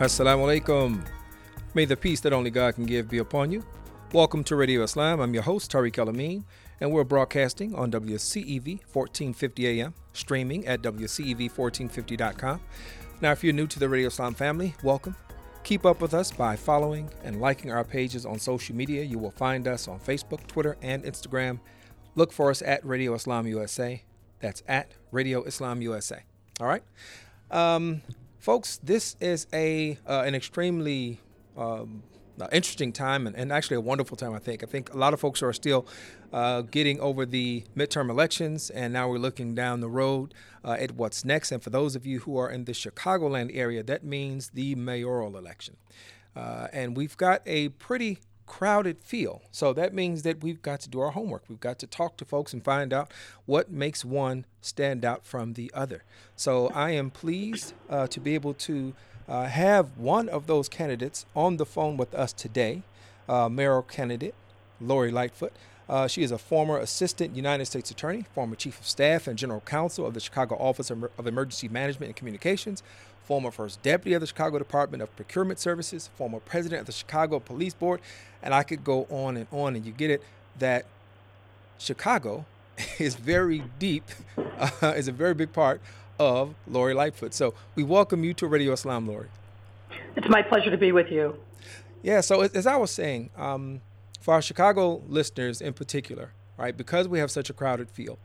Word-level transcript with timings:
Assalamu 0.00 0.46
alaikum. 0.46 1.06
May 1.74 1.84
the 1.84 1.94
peace 1.94 2.20
that 2.20 2.32
only 2.32 2.48
God 2.48 2.74
can 2.74 2.86
give 2.86 3.10
be 3.10 3.18
upon 3.18 3.52
you. 3.52 3.62
Welcome 4.14 4.42
to 4.44 4.56
Radio 4.56 4.82
Islam. 4.82 5.20
I'm 5.20 5.34
your 5.34 5.42
host, 5.42 5.70
Tariq 5.70 5.98
El 5.98 6.08
Amin, 6.08 6.46
and 6.80 6.90
we're 6.90 7.04
broadcasting 7.04 7.74
on 7.74 7.90
WCEV 7.90 8.80
1450 8.90 9.66
AM, 9.66 9.92
streaming 10.14 10.66
at 10.66 10.80
WCEV1450.com. 10.80 12.60
Now, 13.20 13.32
if 13.32 13.44
you're 13.44 13.52
new 13.52 13.66
to 13.66 13.78
the 13.78 13.90
Radio 13.90 14.06
Islam 14.06 14.32
family, 14.32 14.74
welcome. 14.82 15.14
Keep 15.64 15.84
up 15.84 16.00
with 16.00 16.14
us 16.14 16.32
by 16.32 16.56
following 16.56 17.10
and 17.22 17.38
liking 17.38 17.70
our 17.70 17.84
pages 17.84 18.24
on 18.24 18.38
social 18.38 18.74
media. 18.74 19.02
You 19.02 19.18
will 19.18 19.32
find 19.32 19.68
us 19.68 19.86
on 19.86 20.00
Facebook, 20.00 20.46
Twitter, 20.46 20.78
and 20.80 21.04
Instagram. 21.04 21.60
Look 22.14 22.32
for 22.32 22.48
us 22.48 22.62
at 22.62 22.82
Radio 22.86 23.12
Islam 23.12 23.46
USA. 23.48 24.02
That's 24.38 24.62
at 24.66 24.92
Radio 25.12 25.42
Islam 25.42 25.82
USA. 25.82 26.22
All 26.58 26.66
right. 26.66 26.84
Um, 27.50 28.00
folks, 28.40 28.78
this 28.82 29.16
is 29.20 29.46
a 29.52 29.98
uh, 30.06 30.22
an 30.26 30.34
extremely 30.34 31.20
um, 31.56 32.02
interesting 32.50 32.92
time 32.92 33.26
and, 33.26 33.36
and, 33.36 33.52
actually 33.52 33.76
a 33.76 33.80
wonderful 33.80 34.16
time. 34.16 34.34
I 34.34 34.38
think. 34.38 34.62
I 34.62 34.66
think 34.66 34.92
a 34.92 34.96
lot 34.96 35.12
of 35.12 35.20
folks 35.20 35.42
are 35.42 35.52
still 35.52 35.86
uh, 36.32 36.62
getting 36.62 36.98
over 37.00 37.26
the 37.26 37.64
midterm 37.76 38.10
elections, 38.10 38.70
and 38.70 38.92
now 38.92 39.08
we're 39.08 39.18
looking 39.18 39.54
down 39.54 39.80
the 39.80 39.90
road 39.90 40.34
uh, 40.64 40.76
at 40.78 40.92
what's 40.92 41.24
next. 41.24 41.52
And 41.52 41.62
for 41.62 41.70
those 41.70 41.94
of 41.94 42.06
you 42.06 42.20
who 42.20 42.38
are 42.38 42.50
in 42.50 42.64
the 42.64 42.72
Chicagoland 42.72 43.50
area, 43.54 43.82
that 43.82 44.04
means 44.04 44.50
the 44.50 44.74
mayoral 44.74 45.36
election. 45.36 45.76
Uh, 46.34 46.68
and 46.72 46.96
we've 46.96 47.16
got 47.16 47.42
a 47.44 47.68
pretty 47.70 48.20
crowded 48.50 49.00
feel. 49.00 49.42
So 49.52 49.72
that 49.74 49.94
means 49.94 50.22
that 50.24 50.42
we've 50.42 50.60
got 50.60 50.80
to 50.80 50.88
do 50.88 50.98
our 50.98 51.12
homework. 51.12 51.44
We've 51.48 51.60
got 51.60 51.78
to 51.78 51.86
talk 51.86 52.16
to 52.16 52.24
folks 52.24 52.52
and 52.52 52.64
find 52.64 52.92
out 52.92 53.12
what 53.46 53.70
makes 53.70 54.04
one 54.04 54.44
stand 54.60 55.04
out 55.04 55.24
from 55.24 55.52
the 55.52 55.70
other. 55.72 56.02
So 56.34 56.66
I 56.74 56.90
am 56.90 57.10
pleased 57.10 57.74
uh, 57.88 58.08
to 58.08 58.18
be 58.18 58.34
able 58.34 58.54
to 58.54 58.92
uh, 59.28 59.44
have 59.46 59.96
one 59.96 60.28
of 60.28 60.48
those 60.48 60.68
candidates 60.68 61.26
on 61.36 61.58
the 61.58 61.64
phone 61.64 61.96
with 61.96 62.12
us 62.12 62.32
today, 62.32 62.82
uh, 63.28 63.48
mayoral 63.48 63.82
candidate 63.82 64.34
Lori 64.80 65.10
Lightfoot. 65.10 65.52
Uh, 65.88 66.06
she 66.06 66.22
is 66.22 66.30
a 66.30 66.38
former 66.38 66.78
assistant 66.78 67.34
United 67.34 67.66
States 67.66 67.90
attorney, 67.90 68.24
former 68.32 68.54
chief 68.54 68.78
of 68.78 68.86
staff 68.86 69.26
and 69.26 69.36
general 69.36 69.60
counsel 69.60 70.06
of 70.06 70.14
the 70.14 70.20
Chicago 70.20 70.54
Office 70.56 70.88
of 70.88 71.26
Emergency 71.26 71.68
Management 71.68 72.10
and 72.10 72.16
Communications, 72.16 72.84
former 73.24 73.50
first 73.50 73.82
deputy 73.82 74.14
of 74.14 74.20
the 74.20 74.26
Chicago 74.28 74.58
Department 74.58 75.02
of 75.02 75.14
Procurement 75.16 75.58
Services, 75.58 76.08
former 76.14 76.38
president 76.38 76.80
of 76.80 76.86
the 76.86 76.92
Chicago 76.92 77.40
Police 77.40 77.74
Board, 77.74 78.00
and 78.40 78.54
I 78.54 78.62
could 78.62 78.84
go 78.84 79.08
on 79.10 79.36
and 79.36 79.48
on, 79.50 79.74
and 79.74 79.84
you 79.84 79.90
get 79.90 80.10
it 80.10 80.22
that 80.60 80.86
Chicago 81.78 82.44
is 83.00 83.16
very 83.16 83.64
deep, 83.80 84.04
uh, 84.82 84.94
is 84.96 85.08
a 85.08 85.12
very 85.12 85.34
big 85.34 85.52
part 85.52 85.80
of 86.20 86.54
Lori 86.68 86.94
Lightfoot. 86.94 87.34
So 87.34 87.54
we 87.74 87.82
welcome 87.82 88.22
you 88.22 88.32
to 88.34 88.46
Radio 88.46 88.72
Islam, 88.72 89.08
Lori. 89.08 89.26
It's 90.14 90.28
my 90.28 90.42
pleasure 90.42 90.70
to 90.70 90.78
be 90.78 90.92
with 90.92 91.10
you. 91.10 91.36
Yeah, 92.02 92.20
so 92.20 92.42
as 92.42 92.66
I 92.66 92.76
was 92.76 92.90
saying, 92.90 93.30
um, 93.36 93.80
for 94.20 94.34
our 94.34 94.42
Chicago 94.42 95.02
listeners 95.08 95.60
in 95.60 95.72
particular, 95.72 96.32
right, 96.56 96.76
because 96.76 97.08
we 97.08 97.18
have 97.18 97.30
such 97.30 97.50
a 97.50 97.52
crowded 97.52 97.90
field, 97.90 98.18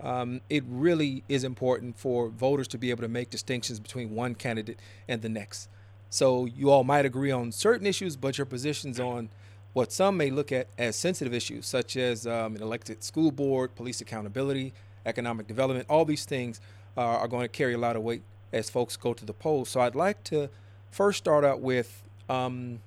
um, 0.00 0.40
it 0.48 0.62
really 0.68 1.24
is 1.28 1.42
important 1.42 1.98
for 1.98 2.28
voters 2.28 2.68
to 2.68 2.78
be 2.78 2.90
able 2.90 3.02
to 3.02 3.08
make 3.08 3.30
distinctions 3.30 3.80
between 3.80 4.14
one 4.14 4.34
candidate 4.34 4.78
and 5.08 5.22
the 5.22 5.28
next. 5.28 5.68
So 6.10 6.44
you 6.44 6.70
all 6.70 6.84
might 6.84 7.04
agree 7.04 7.30
on 7.30 7.50
certain 7.50 7.86
issues, 7.86 8.16
but 8.16 8.38
your 8.38 8.44
positions 8.44 9.00
on 9.00 9.30
what 9.72 9.92
some 9.92 10.16
may 10.16 10.30
look 10.30 10.52
at 10.52 10.68
as 10.78 10.96
sensitive 10.96 11.34
issues, 11.34 11.66
such 11.66 11.96
as 11.96 12.26
um, 12.26 12.56
an 12.56 12.62
elected 12.62 13.02
school 13.02 13.30
board, 13.30 13.74
police 13.74 14.00
accountability, 14.00 14.72
economic 15.04 15.46
development, 15.46 15.86
all 15.88 16.04
these 16.04 16.24
things 16.24 16.60
uh, 16.96 17.00
are 17.00 17.28
going 17.28 17.44
to 17.44 17.48
carry 17.48 17.74
a 17.74 17.78
lot 17.78 17.96
of 17.96 18.02
weight 18.02 18.22
as 18.52 18.70
folks 18.70 18.96
go 18.96 19.12
to 19.12 19.24
the 19.24 19.32
polls. 19.32 19.68
So 19.68 19.80
I'd 19.80 19.94
like 19.94 20.22
to 20.24 20.48
first 20.90 21.18
start 21.18 21.44
out 21.44 21.60
with 21.60 22.02
um, 22.28 22.80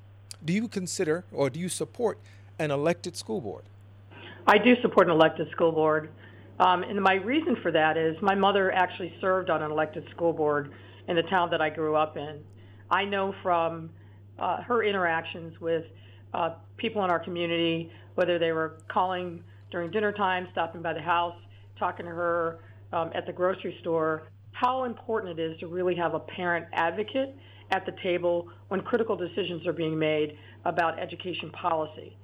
do 0.43 0.53
you 0.53 0.67
consider 0.67 1.23
or 1.31 1.49
do 1.49 1.59
you 1.59 1.69
support 1.69 2.17
an 2.61 2.69
elected 2.71 3.17
school 3.17 3.41
board? 3.41 3.63
I 4.45 4.57
do 4.57 4.79
support 4.81 5.07
an 5.07 5.13
elected 5.13 5.49
school 5.51 5.71
board. 5.71 6.11
Um, 6.59 6.83
and 6.83 7.01
my 7.01 7.15
reason 7.15 7.57
for 7.63 7.71
that 7.71 7.97
is 7.97 8.15
my 8.21 8.35
mother 8.35 8.71
actually 8.71 9.13
served 9.19 9.49
on 9.49 9.63
an 9.63 9.71
elected 9.71 10.07
school 10.11 10.31
board 10.31 10.71
in 11.07 11.15
the 11.15 11.23
town 11.23 11.49
that 11.49 11.61
I 11.61 11.71
grew 11.71 11.95
up 11.95 12.17
in. 12.17 12.39
I 12.91 13.03
know 13.03 13.33
from 13.41 13.89
uh, 14.37 14.61
her 14.61 14.83
interactions 14.83 15.59
with 15.59 15.85
uh, 16.35 16.51
people 16.77 17.03
in 17.03 17.09
our 17.09 17.19
community, 17.19 17.91
whether 18.15 18.37
they 18.37 18.51
were 18.51 18.77
calling 18.89 19.43
during 19.71 19.89
dinner 19.89 20.11
time, 20.11 20.47
stopping 20.51 20.81
by 20.83 20.93
the 20.93 21.01
house, 21.01 21.35
talking 21.79 22.05
to 22.05 22.11
her 22.11 22.59
um, 22.93 23.09
at 23.15 23.25
the 23.25 23.33
grocery 23.33 23.75
store, 23.81 24.27
how 24.51 24.83
important 24.83 25.39
it 25.39 25.41
is 25.41 25.59
to 25.61 25.67
really 25.67 25.95
have 25.95 26.13
a 26.13 26.19
parent 26.19 26.67
advocate 26.73 27.35
at 27.71 27.85
the 27.85 27.93
table 28.03 28.49
when 28.67 28.81
critical 28.81 29.15
decisions 29.15 29.65
are 29.65 29.73
being 29.73 29.97
made 29.97 30.37
about 30.65 30.99
education 30.99 31.49
policy. 31.51 32.15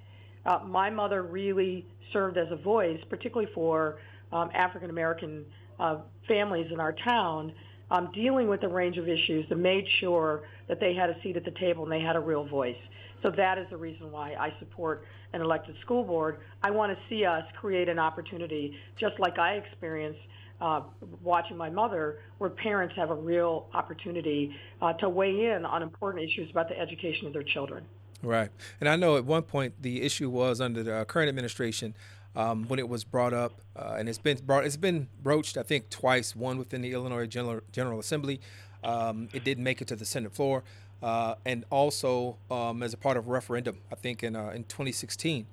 Uh, 0.47 0.59
my 0.65 0.89
mother 0.89 1.23
really 1.23 1.85
served 2.13 2.37
as 2.37 2.47
a 2.51 2.55
voice, 2.55 2.99
particularly 3.09 3.51
for 3.53 3.99
um, 4.31 4.49
African 4.53 4.89
American 4.89 5.45
uh, 5.79 5.97
families 6.27 6.67
in 6.71 6.79
our 6.79 6.93
town 6.93 7.53
um, 7.91 8.09
dealing 8.13 8.47
with 8.47 8.63
a 8.63 8.67
range 8.67 8.97
of 8.97 9.07
issues 9.07 9.47
that 9.49 9.57
made 9.57 9.85
sure 9.99 10.43
that 10.67 10.79
they 10.79 10.93
had 10.93 11.09
a 11.09 11.21
seat 11.21 11.37
at 11.37 11.45
the 11.45 11.51
table 11.51 11.83
and 11.83 11.91
they 11.91 12.01
had 12.01 12.15
a 12.15 12.19
real 12.19 12.45
voice. 12.45 12.77
So 13.23 13.31
that 13.31 13.57
is 13.57 13.65
the 13.69 13.77
reason 13.77 14.11
why 14.11 14.33
I 14.33 14.53
support 14.59 15.03
an 15.33 15.41
elected 15.41 15.75
school 15.81 16.03
board. 16.03 16.39
I 16.63 16.71
want 16.71 16.91
to 16.91 16.99
see 17.09 17.25
us 17.25 17.43
create 17.59 17.89
an 17.89 17.99
opportunity, 17.99 18.73
just 18.99 19.19
like 19.19 19.39
I 19.39 19.53
experienced 19.53 20.19
uh, 20.61 20.81
watching 21.23 21.57
my 21.57 21.69
mother, 21.69 22.19
where 22.37 22.49
parents 22.49 22.95
have 22.95 23.09
a 23.09 23.15
real 23.15 23.67
opportunity 23.73 24.55
uh, 24.81 24.93
to 24.93 25.09
weigh 25.09 25.51
in 25.51 25.65
on 25.65 25.81
important 25.81 26.23
issues 26.23 26.49
about 26.51 26.67
the 26.69 26.79
education 26.79 27.27
of 27.27 27.33
their 27.33 27.43
children. 27.43 27.85
Right. 28.23 28.49
And 28.79 28.89
I 28.89 28.95
know 28.95 29.17
at 29.17 29.25
one 29.25 29.43
point 29.43 29.75
the 29.81 30.01
issue 30.01 30.29
was 30.29 30.59
under 30.59 30.83
the 30.83 31.05
current 31.05 31.29
administration 31.29 31.95
um, 32.35 32.65
when 32.67 32.79
it 32.79 32.87
was 32.87 33.03
brought 33.03 33.33
up, 33.33 33.61
uh, 33.75 33.95
and 33.97 34.07
it's 34.07 34.19
been 34.19 34.37
brought, 34.45 34.65
it's 34.65 34.77
been 34.77 35.07
broached, 35.23 35.57
I 35.57 35.63
think, 35.63 35.89
twice. 35.89 36.35
One 36.35 36.57
within 36.59 36.81
the 36.81 36.93
Illinois 36.93 37.25
General, 37.25 37.61
General 37.71 37.99
Assembly. 37.99 38.39
Um, 38.83 39.27
it 39.33 39.43
didn't 39.43 39.63
make 39.63 39.81
it 39.81 39.87
to 39.87 39.95
the 39.95 40.05
Senate 40.05 40.33
floor, 40.33 40.63
uh, 41.01 41.35
and 41.45 41.65
also 41.71 42.37
um, 42.51 42.83
as 42.83 42.93
a 42.93 42.97
part 42.97 43.17
of 43.17 43.27
a 43.27 43.31
referendum, 43.31 43.79
I 43.91 43.95
think 43.95 44.23
in 44.23 44.35
uh, 44.35 44.49
in 44.49 44.65
2016. 44.65 45.47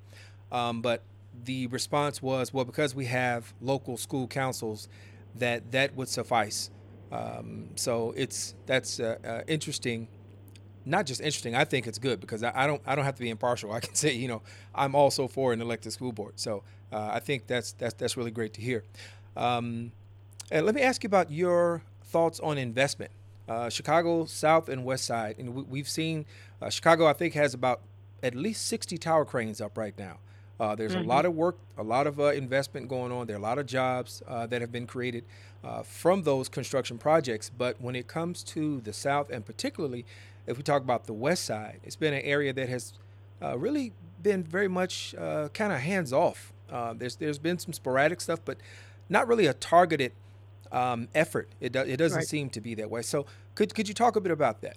Um, 0.52 0.82
but 0.82 1.02
the 1.44 1.66
response 1.68 2.22
was, 2.22 2.52
well, 2.52 2.66
because 2.66 2.94
we 2.94 3.06
have 3.06 3.54
local 3.62 3.96
school 3.96 4.26
councils, 4.26 4.88
that 5.36 5.72
that 5.72 5.96
would 5.96 6.08
suffice. 6.08 6.70
Um, 7.10 7.70
so 7.76 8.12
it's 8.14 8.54
that's 8.66 9.00
uh, 9.00 9.16
uh, 9.24 9.40
interesting 9.46 10.08
not 10.84 11.06
just 11.06 11.20
interesting. 11.20 11.54
I 11.54 11.64
think 11.64 11.86
it's 11.86 11.98
good 11.98 12.20
because 12.20 12.42
I, 12.42 12.52
I, 12.54 12.66
don't 12.66 12.82
I 12.86 12.94
don't 12.94 13.04
have 13.04 13.16
to 13.16 13.22
be 13.22 13.30
impartial. 13.30 13.72
I 13.72 13.80
can 13.80 13.94
say 14.04 14.12
you 14.12 14.28
know 14.28 14.42
I'm 14.74 14.94
also 14.94 15.28
for 15.28 15.52
an 15.52 15.60
elected 15.60 15.92
school 15.92 16.12
board. 16.12 16.34
So 16.36 16.62
uh, 16.92 17.10
I 17.12 17.20
think 17.20 17.46
that's 17.46 17.72
that's 17.72 17.94
that's 17.94 18.16
really 18.16 18.30
great 18.30 18.54
to 18.54 18.60
hear. 18.60 18.84
Um, 19.36 19.92
and 20.50 20.66
let 20.66 20.74
me 20.74 20.82
ask 20.82 21.02
you 21.02 21.08
about 21.08 21.30
your 21.30 21.82
thoughts 22.04 22.40
on 22.40 22.58
investment. 22.58 23.10
Uh, 23.48 23.68
Chicago 23.68 24.24
South 24.24 24.68
and 24.68 24.84
West 24.84 25.04
Side, 25.04 25.36
and 25.38 25.54
we, 25.54 25.78
have 25.78 25.88
seen 25.88 26.24
uh, 26.62 26.70
Chicago. 26.70 27.06
I 27.06 27.12
think 27.12 27.34
has 27.34 27.52
about 27.52 27.82
at 28.22 28.34
least 28.34 28.66
60 28.66 28.96
tower 28.96 29.24
cranes 29.26 29.60
up 29.60 29.76
right 29.76 29.96
now. 29.98 30.18
Uh, 30.58 30.74
there's 30.74 30.92
mm-hmm. 30.92 31.04
a 31.04 31.06
lot 31.06 31.26
of 31.26 31.34
work, 31.34 31.58
a 31.76 31.82
lot 31.82 32.06
of 32.06 32.20
uh, 32.20 32.26
investment 32.26 32.88
going 32.88 33.12
on. 33.12 33.26
There 33.26 33.36
are 33.36 33.38
a 33.38 33.42
lot 33.42 33.58
of 33.58 33.66
jobs 33.66 34.22
uh, 34.26 34.46
that 34.46 34.60
have 34.60 34.70
been 34.70 34.86
created 34.86 35.24
uh, 35.64 35.82
from 35.82 36.22
those 36.22 36.48
construction 36.48 36.96
projects. 36.96 37.50
But 37.50 37.80
when 37.80 37.96
it 37.96 38.06
comes 38.06 38.42
to 38.44 38.80
the 38.80 38.92
South, 38.92 39.30
and 39.30 39.44
particularly 39.44 40.06
if 40.46 40.56
we 40.56 40.62
talk 40.62 40.82
about 40.82 41.06
the 41.06 41.12
West 41.12 41.44
Side, 41.44 41.80
it's 41.84 41.96
been 41.96 42.14
an 42.14 42.22
area 42.22 42.52
that 42.52 42.68
has 42.68 42.94
uh, 43.42 43.58
really 43.58 43.92
been 44.22 44.42
very 44.42 44.68
much 44.68 45.14
uh, 45.16 45.48
kind 45.48 45.72
of 45.72 45.80
hands 45.80 46.12
off. 46.12 46.52
Uh, 46.70 46.94
there's 46.94 47.16
there's 47.16 47.38
been 47.38 47.58
some 47.58 47.72
sporadic 47.72 48.20
stuff, 48.20 48.40
but 48.44 48.58
not 49.08 49.28
really 49.28 49.46
a 49.46 49.54
targeted 49.54 50.12
um, 50.72 51.08
effort. 51.14 51.48
It 51.60 51.72
do, 51.72 51.80
it 51.80 51.96
doesn't 51.96 52.18
right. 52.18 52.26
seem 52.26 52.50
to 52.50 52.60
be 52.60 52.74
that 52.74 52.90
way. 52.90 53.02
So 53.02 53.26
could 53.54 53.74
could 53.74 53.88
you 53.88 53.94
talk 53.94 54.16
a 54.16 54.20
bit 54.20 54.32
about 54.32 54.60
that? 54.62 54.76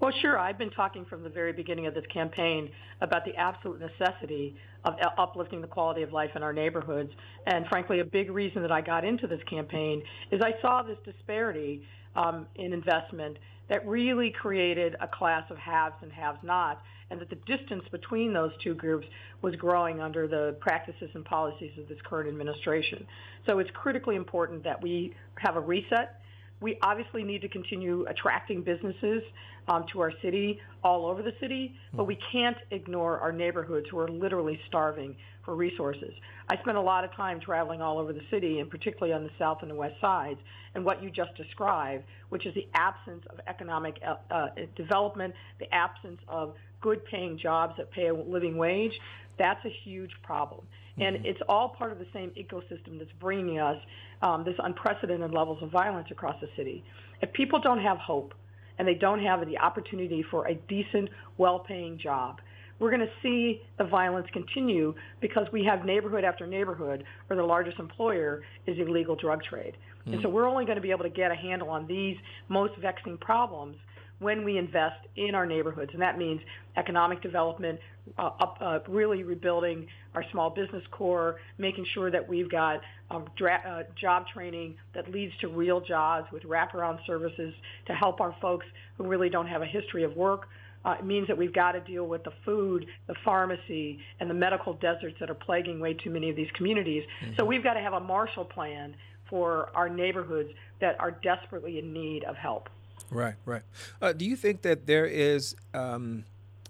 Well, 0.00 0.12
sure. 0.20 0.38
I've 0.38 0.58
been 0.58 0.70
talking 0.70 1.04
from 1.06 1.22
the 1.22 1.30
very 1.30 1.52
beginning 1.52 1.86
of 1.86 1.94
this 1.94 2.04
campaign 2.12 2.70
about 3.00 3.24
the 3.24 3.34
absolute 3.36 3.80
necessity 3.80 4.56
of 4.84 4.94
uplifting 5.16 5.62
the 5.62 5.66
quality 5.66 6.02
of 6.02 6.12
life 6.12 6.30
in 6.34 6.42
our 6.42 6.52
neighborhoods. 6.52 7.10
And 7.46 7.66
frankly, 7.68 8.00
a 8.00 8.04
big 8.04 8.30
reason 8.30 8.60
that 8.62 8.72
I 8.72 8.82
got 8.82 9.04
into 9.04 9.26
this 9.26 9.40
campaign 9.48 10.02
is 10.30 10.42
I 10.42 10.60
saw 10.60 10.82
this 10.82 10.98
disparity 11.04 11.86
um, 12.16 12.46
in 12.56 12.72
investment 12.72 13.38
that 13.68 13.86
really 13.86 14.30
created 14.30 14.96
a 15.00 15.08
class 15.08 15.50
of 15.50 15.56
haves 15.56 15.94
and 16.02 16.12
have-nots, 16.12 16.80
and 17.10 17.20
that 17.20 17.30
the 17.30 17.36
distance 17.56 17.84
between 17.90 18.32
those 18.32 18.52
two 18.62 18.74
groups 18.74 19.06
was 19.42 19.54
growing 19.56 20.00
under 20.00 20.26
the 20.26 20.56
practices 20.60 21.10
and 21.14 21.24
policies 21.24 21.72
of 21.78 21.88
this 21.88 21.98
current 22.04 22.28
administration. 22.28 23.06
So 23.46 23.58
it's 23.58 23.70
critically 23.72 24.16
important 24.16 24.64
that 24.64 24.82
we 24.82 25.14
have 25.36 25.56
a 25.56 25.60
reset, 25.60 26.20
we 26.60 26.78
obviously 26.82 27.22
need 27.22 27.42
to 27.42 27.48
continue 27.48 28.06
attracting 28.08 28.62
businesses 28.62 29.22
um, 29.68 29.84
to 29.92 30.00
our 30.00 30.12
city 30.22 30.60
all 30.82 31.06
over 31.06 31.22
the 31.22 31.32
city, 31.40 31.74
but 31.94 32.04
we 32.04 32.18
can't 32.32 32.56
ignore 32.70 33.18
our 33.18 33.32
neighborhoods 33.32 33.86
who 33.90 33.98
are 33.98 34.08
literally 34.08 34.58
starving 34.68 35.16
for 35.44 35.54
resources. 35.54 36.12
I 36.48 36.56
spent 36.58 36.76
a 36.76 36.80
lot 36.80 37.04
of 37.04 37.12
time 37.14 37.40
traveling 37.40 37.80
all 37.80 37.98
over 37.98 38.12
the 38.12 38.22
city, 38.30 38.60
and 38.60 38.70
particularly 38.70 39.12
on 39.14 39.24
the 39.24 39.30
south 39.38 39.58
and 39.62 39.70
the 39.70 39.74
west 39.74 39.94
sides, 40.00 40.38
and 40.74 40.84
what 40.84 41.02
you 41.02 41.10
just 41.10 41.34
described, 41.36 42.04
which 42.28 42.46
is 42.46 42.54
the 42.54 42.66
absence 42.74 43.24
of 43.30 43.40
economic 43.46 43.98
uh, 44.06 44.16
uh, 44.30 44.48
development, 44.76 45.34
the 45.58 45.72
absence 45.74 46.20
of 46.28 46.54
good 46.80 47.04
paying 47.06 47.38
jobs 47.38 47.74
that 47.78 47.90
pay 47.90 48.08
a 48.08 48.14
living 48.14 48.58
wage, 48.58 48.92
that's 49.38 49.64
a 49.64 49.72
huge 49.84 50.10
problem. 50.22 50.66
And 50.98 51.16
mm-hmm. 51.16 51.26
it's 51.26 51.40
all 51.48 51.70
part 51.70 51.92
of 51.92 51.98
the 51.98 52.06
same 52.12 52.30
ecosystem 52.30 52.98
that's 52.98 53.10
bringing 53.20 53.58
us 53.58 53.78
um, 54.22 54.44
this 54.44 54.54
unprecedented 54.58 55.32
levels 55.32 55.62
of 55.62 55.70
violence 55.70 56.08
across 56.10 56.40
the 56.40 56.48
city. 56.56 56.84
If 57.20 57.32
people 57.32 57.60
don't 57.60 57.80
have 57.80 57.98
hope 57.98 58.34
and 58.78 58.86
they 58.86 58.94
don't 58.94 59.22
have 59.22 59.46
the 59.46 59.58
opportunity 59.58 60.24
for 60.30 60.46
a 60.46 60.54
decent, 60.54 61.08
well-paying 61.38 61.98
job, 61.98 62.40
we're 62.78 62.90
going 62.90 63.06
to 63.06 63.12
see 63.22 63.62
the 63.78 63.84
violence 63.84 64.26
continue 64.32 64.94
because 65.20 65.46
we 65.52 65.64
have 65.64 65.84
neighborhood 65.84 66.24
after 66.24 66.46
neighborhood 66.46 67.04
where 67.28 67.36
the 67.36 67.44
largest 67.44 67.78
employer 67.78 68.42
is 68.66 68.76
illegal 68.78 69.14
drug 69.14 69.42
trade. 69.44 69.76
Mm-hmm. 70.00 70.14
And 70.14 70.22
so 70.22 70.28
we're 70.28 70.48
only 70.48 70.64
going 70.64 70.76
to 70.76 70.82
be 70.82 70.90
able 70.90 71.04
to 71.04 71.10
get 71.10 71.30
a 71.30 71.36
handle 71.36 71.70
on 71.70 71.86
these 71.86 72.16
most 72.48 72.76
vexing 72.80 73.18
problems 73.18 73.76
when 74.24 74.44
we 74.44 74.58
invest 74.58 75.06
in 75.16 75.34
our 75.34 75.46
neighborhoods. 75.46 75.90
And 75.92 76.02
that 76.02 76.18
means 76.18 76.40
economic 76.76 77.22
development, 77.22 77.78
uh, 78.18 78.30
up, 78.40 78.58
uh, 78.60 78.78
really 78.88 79.22
rebuilding 79.22 79.86
our 80.14 80.24
small 80.32 80.50
business 80.50 80.82
core, 80.90 81.36
making 81.58 81.86
sure 81.94 82.10
that 82.10 82.28
we've 82.28 82.50
got 82.50 82.80
um, 83.10 83.26
dra- 83.36 83.62
uh, 83.68 83.82
job 84.00 84.24
training 84.32 84.74
that 84.94 85.10
leads 85.12 85.32
to 85.42 85.48
real 85.48 85.80
jobs 85.80 86.26
with 86.32 86.42
wraparound 86.42 86.98
services 87.06 87.54
to 87.86 87.92
help 87.92 88.20
our 88.20 88.34
folks 88.40 88.66
who 88.96 89.06
really 89.06 89.28
don't 89.28 89.46
have 89.46 89.62
a 89.62 89.66
history 89.66 90.02
of 90.02 90.16
work. 90.16 90.48
Uh, 90.84 90.96
it 90.98 91.04
means 91.04 91.26
that 91.28 91.38
we've 91.38 91.54
got 91.54 91.72
to 91.72 91.80
deal 91.80 92.06
with 92.06 92.22
the 92.24 92.32
food, 92.44 92.86
the 93.06 93.14
pharmacy, 93.24 93.98
and 94.20 94.28
the 94.28 94.34
medical 94.34 94.74
deserts 94.74 95.16
that 95.20 95.30
are 95.30 95.34
plaguing 95.34 95.80
way 95.80 95.94
too 95.94 96.10
many 96.10 96.28
of 96.28 96.36
these 96.36 96.50
communities. 96.56 97.02
Mm-hmm. 97.22 97.34
So 97.36 97.44
we've 97.44 97.62
got 97.62 97.74
to 97.74 97.80
have 97.80 97.94
a 97.94 98.00
Marshall 98.00 98.44
Plan 98.44 98.94
for 99.30 99.70
our 99.74 99.88
neighborhoods 99.88 100.50
that 100.80 101.00
are 101.00 101.12
desperately 101.22 101.78
in 101.78 101.92
need 101.92 102.24
of 102.24 102.36
help. 102.36 102.68
Right, 103.10 103.34
right. 103.44 103.62
Uh, 104.00 104.12
do 104.12 104.24
you 104.24 104.36
think 104.36 104.62
that 104.62 104.86
there 104.86 105.06
is 105.06 105.54
um, 105.72 106.24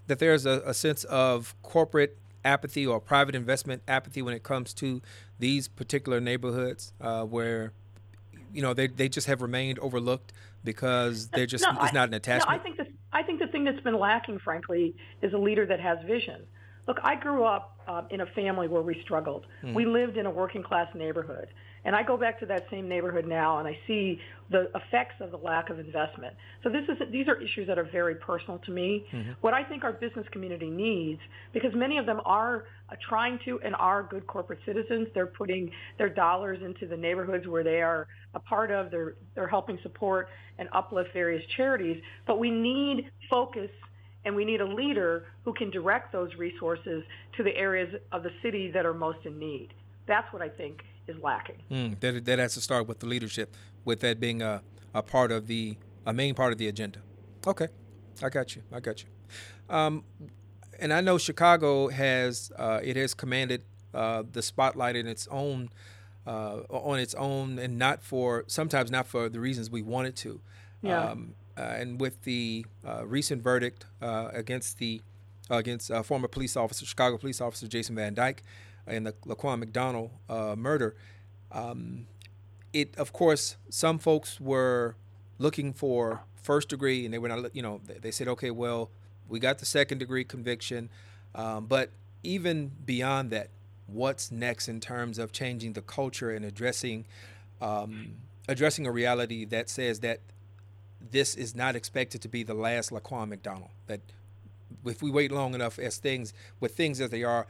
that 0.06 0.18
there's 0.18 0.46
a, 0.46 0.62
a, 0.66 0.74
sense 0.74 1.04
of 1.04 1.54
corporate 1.62 2.18
apathy 2.44 2.86
or 2.86 3.00
private 3.00 3.34
investment 3.34 3.82
apathy 3.88 4.20
when 4.20 4.34
it 4.34 4.42
comes 4.42 4.74
to 4.74 5.00
these 5.38 5.68
particular 5.68 6.20
neighborhoods 6.20 6.92
uh, 7.00 7.24
where 7.24 7.72
you 8.52 8.62
know 8.62 8.74
they, 8.74 8.86
they 8.86 9.08
just 9.08 9.26
have 9.26 9.40
remained 9.42 9.78
overlooked 9.78 10.32
because 10.62 11.28
they're 11.28 11.46
just 11.46 11.64
no, 11.64 11.76
it's 11.82 11.92
not 11.92 12.08
an 12.08 12.14
attachment. 12.14 12.50
No, 12.50 12.56
I 12.56 12.58
think 12.58 12.76
the 12.76 12.86
I 13.12 13.22
think 13.22 13.40
the 13.40 13.46
thing 13.46 13.64
that's 13.64 13.80
been 13.80 13.98
lacking, 13.98 14.38
frankly, 14.40 14.94
is 15.22 15.32
a 15.32 15.38
leader 15.38 15.64
that 15.66 15.80
has 15.80 15.98
vision. 16.06 16.42
Look, 16.86 16.98
I 17.02 17.14
grew 17.14 17.44
up 17.44 17.78
uh, 17.86 18.02
in 18.10 18.20
a 18.20 18.26
family 18.26 18.68
where 18.68 18.82
we 18.82 19.00
struggled. 19.02 19.46
Mm. 19.62 19.74
We 19.74 19.86
lived 19.86 20.16
in 20.16 20.26
a 20.26 20.30
working 20.30 20.62
class 20.62 20.88
neighborhood. 20.94 21.48
And 21.84 21.94
I 21.94 22.02
go 22.02 22.16
back 22.16 22.40
to 22.40 22.46
that 22.46 22.66
same 22.70 22.88
neighborhood 22.88 23.26
now 23.26 23.58
and 23.58 23.69
I 23.69 23.78
see 23.86 24.19
the 24.50 24.70
effects 24.75 25.16
of 25.20 25.31
the 25.31 25.36
lack 25.36 25.70
of 25.70 25.78
investment. 25.78 26.34
So 26.62 26.70
this 26.70 26.84
is 26.88 26.96
these 27.10 27.28
are 27.28 27.40
issues 27.40 27.66
that 27.66 27.78
are 27.78 27.88
very 27.90 28.14
personal 28.14 28.58
to 28.60 28.70
me. 28.70 29.04
Mm-hmm. 29.12 29.32
What 29.40 29.54
I 29.54 29.64
think 29.64 29.84
our 29.84 29.92
business 29.92 30.26
community 30.32 30.70
needs, 30.70 31.20
because 31.52 31.72
many 31.75 31.98
of 31.98 32.06
them 32.06 32.20
are 32.25 32.64
trying 33.08 33.38
to 33.44 33.60
and 33.64 33.75
are 33.76 34.02
good 34.02 34.26
corporate 34.26 34.60
citizens, 34.64 35.08
they're 35.14 35.26
putting 35.26 35.70
their 35.98 36.08
dollars 36.08 36.58
into 36.64 36.86
the 36.86 36.96
neighborhoods 36.96 37.46
where 37.46 37.64
they 37.64 37.82
are 37.82 38.06
a 38.34 38.40
part 38.40 38.70
of. 38.70 38.90
They're 38.90 39.14
they're 39.34 39.48
helping 39.48 39.78
support 39.82 40.28
and 40.58 40.69
uplift 40.72 41.10
various 41.12 41.44
charities. 41.56 42.02
But 42.26 42.38
we 42.38 42.50
need 42.50 43.10
focus 43.28 43.70
and 44.25 44.34
we 44.34 44.44
need 44.44 44.62
a 44.62 44.66
leader 44.66 45.26
who 45.44 45.52
can 45.52 45.70
direct 45.70 46.12
those 46.12 46.34
resources 46.36 47.02
to 47.36 47.42
the 47.42 47.54
areas 47.56 47.94
of 48.10 48.22
the 48.22 48.31
city 48.42 48.70
that 48.70 48.86
are 48.86 48.94
most 48.94 49.19
in 49.25 49.38
need. 49.38 49.69
That's 50.06 50.31
what 50.32 50.40
I 50.40 50.48
think 50.48 50.81
is 51.06 51.16
lacking. 51.22 51.56
Mm, 51.70 52.00
that, 52.00 52.24
that 52.24 52.38
has 52.38 52.54
to 52.54 52.60
start 52.60 52.86
with 52.86 53.00
the 53.00 53.06
leadership, 53.06 53.54
with 53.84 54.00
that 54.00 54.20
being 54.20 54.42
a, 54.42 54.62
a 54.94 55.02
part 55.02 55.32
of 55.32 55.46
the, 55.46 55.76
a 56.06 56.12
main 56.12 56.34
part 56.34 56.52
of 56.52 56.58
the 56.58 56.68
agenda. 56.68 57.00
Okay, 57.46 57.68
I 58.22 58.28
got 58.28 58.56
you. 58.56 58.62
I 58.72 58.80
got 58.80 59.02
you. 59.02 59.08
Um, 59.68 60.04
and 60.78 60.92
I 60.92 61.00
know 61.00 61.18
Chicago 61.18 61.88
has, 61.88 62.50
uh, 62.56 62.80
it 62.82 62.96
has 62.96 63.14
commanded 63.14 63.62
uh, 63.92 64.24
the 64.30 64.42
spotlight 64.42 64.96
in 64.96 65.06
its 65.06 65.28
own, 65.30 65.70
uh, 66.26 66.60
on 66.68 66.98
its 66.98 67.14
own, 67.14 67.58
and 67.58 67.78
not 67.78 68.02
for, 68.02 68.44
sometimes 68.46 68.90
not 68.90 69.06
for 69.06 69.28
the 69.28 69.40
reasons 69.40 69.70
we 69.70 69.82
want 69.82 70.08
it 70.08 70.16
to. 70.16 70.40
Yeah. 70.82 71.10
Um, 71.10 71.34
uh, 71.56 71.60
and 71.60 72.00
with 72.00 72.22
the 72.24 72.66
uh, 72.86 73.06
recent 73.06 73.42
verdict 73.42 73.86
uh, 74.02 74.30
against 74.32 74.78
the, 74.78 75.00
against 75.50 75.93
former 76.05 76.29
police 76.29 76.56
officer, 76.56 76.87
Chicago 76.87 77.19
police 77.19 77.41
officer 77.41 77.67
Jason 77.69 77.94
Van 77.94 78.14
Dyke, 78.14 78.43
in 78.87 79.05
the 79.05 79.12
Laquan 79.26 79.58
McDonald 79.58 80.11
uh, 80.29 80.55
murder, 80.56 80.94
um, 81.52 82.06
it 82.73 82.96
of 82.99 83.12
course 83.12 83.56
some 83.70 83.99
folks 83.99 84.41
were 84.41 84.96
looking 85.38 85.73
for 85.73 86.23
first 86.43 86.69
degree, 86.69 87.05
and 87.05 87.14
they 87.14 87.19
were 87.19 87.29
not. 87.29 87.55
You 87.55 87.62
know, 87.62 87.81
they 87.85 88.11
said, 88.11 88.29
okay, 88.29 88.50
well, 88.50 88.91
we 89.29 89.38
got 89.38 89.58
the 89.58 89.67
second 89.67 89.99
degree 89.99 90.25
conviction, 90.25 90.91
um, 91.35 91.67
but 91.67 91.91
even 92.23 92.73
beyond 92.85 93.31
that, 93.31 93.49
what's 93.87 94.31
next 94.31 94.69
in 94.69 94.81
terms 94.81 95.19
of 95.19 95.32
changing 95.32 95.73
the 95.73 95.82
culture 95.82 96.31
and 96.31 96.44
addressing 96.44 97.05
um, 97.61 98.17
addressing 98.49 98.87
a 98.87 98.93
reality 98.93 99.44
that 99.46 99.70
says 99.70 100.00
that 100.00 100.20
this 101.11 101.35
is 101.35 101.55
not 101.55 101.76
expected 101.76 102.20
to 102.23 102.29
be 102.29 102.43
the 102.43 102.55
last 102.55 102.91
Laquan 102.91 103.29
McDonald. 103.29 103.70
That 103.87 104.00
if 104.86 105.02
we 105.02 105.10
wait 105.10 105.32
long 105.32 105.54
enough, 105.54 105.78
as 105.78 105.96
things 105.98 106.32
with 106.60 106.76
things 106.76 107.00
as 107.00 107.10
they 107.10 107.22
are, 107.22 107.46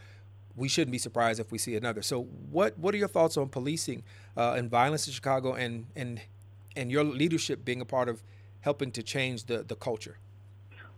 we 0.56 0.68
shouldn't 0.68 0.92
be 0.92 0.98
surprised 0.98 1.40
if 1.40 1.50
we 1.50 1.58
see 1.58 1.76
another. 1.76 2.02
So, 2.02 2.22
what 2.50 2.78
what 2.78 2.94
are 2.94 2.98
your 2.98 3.08
thoughts 3.08 3.36
on 3.36 3.48
policing 3.48 4.02
uh, 4.36 4.54
and 4.56 4.70
violence 4.70 5.06
in 5.06 5.12
Chicago, 5.12 5.54
and 5.54 5.86
and 5.96 6.20
and 6.76 6.90
your 6.90 7.04
leadership 7.04 7.64
being 7.64 7.80
a 7.80 7.84
part 7.84 8.08
of 8.08 8.22
helping 8.60 8.90
to 8.92 9.02
change 9.02 9.44
the 9.44 9.62
the 9.62 9.76
culture? 9.76 10.18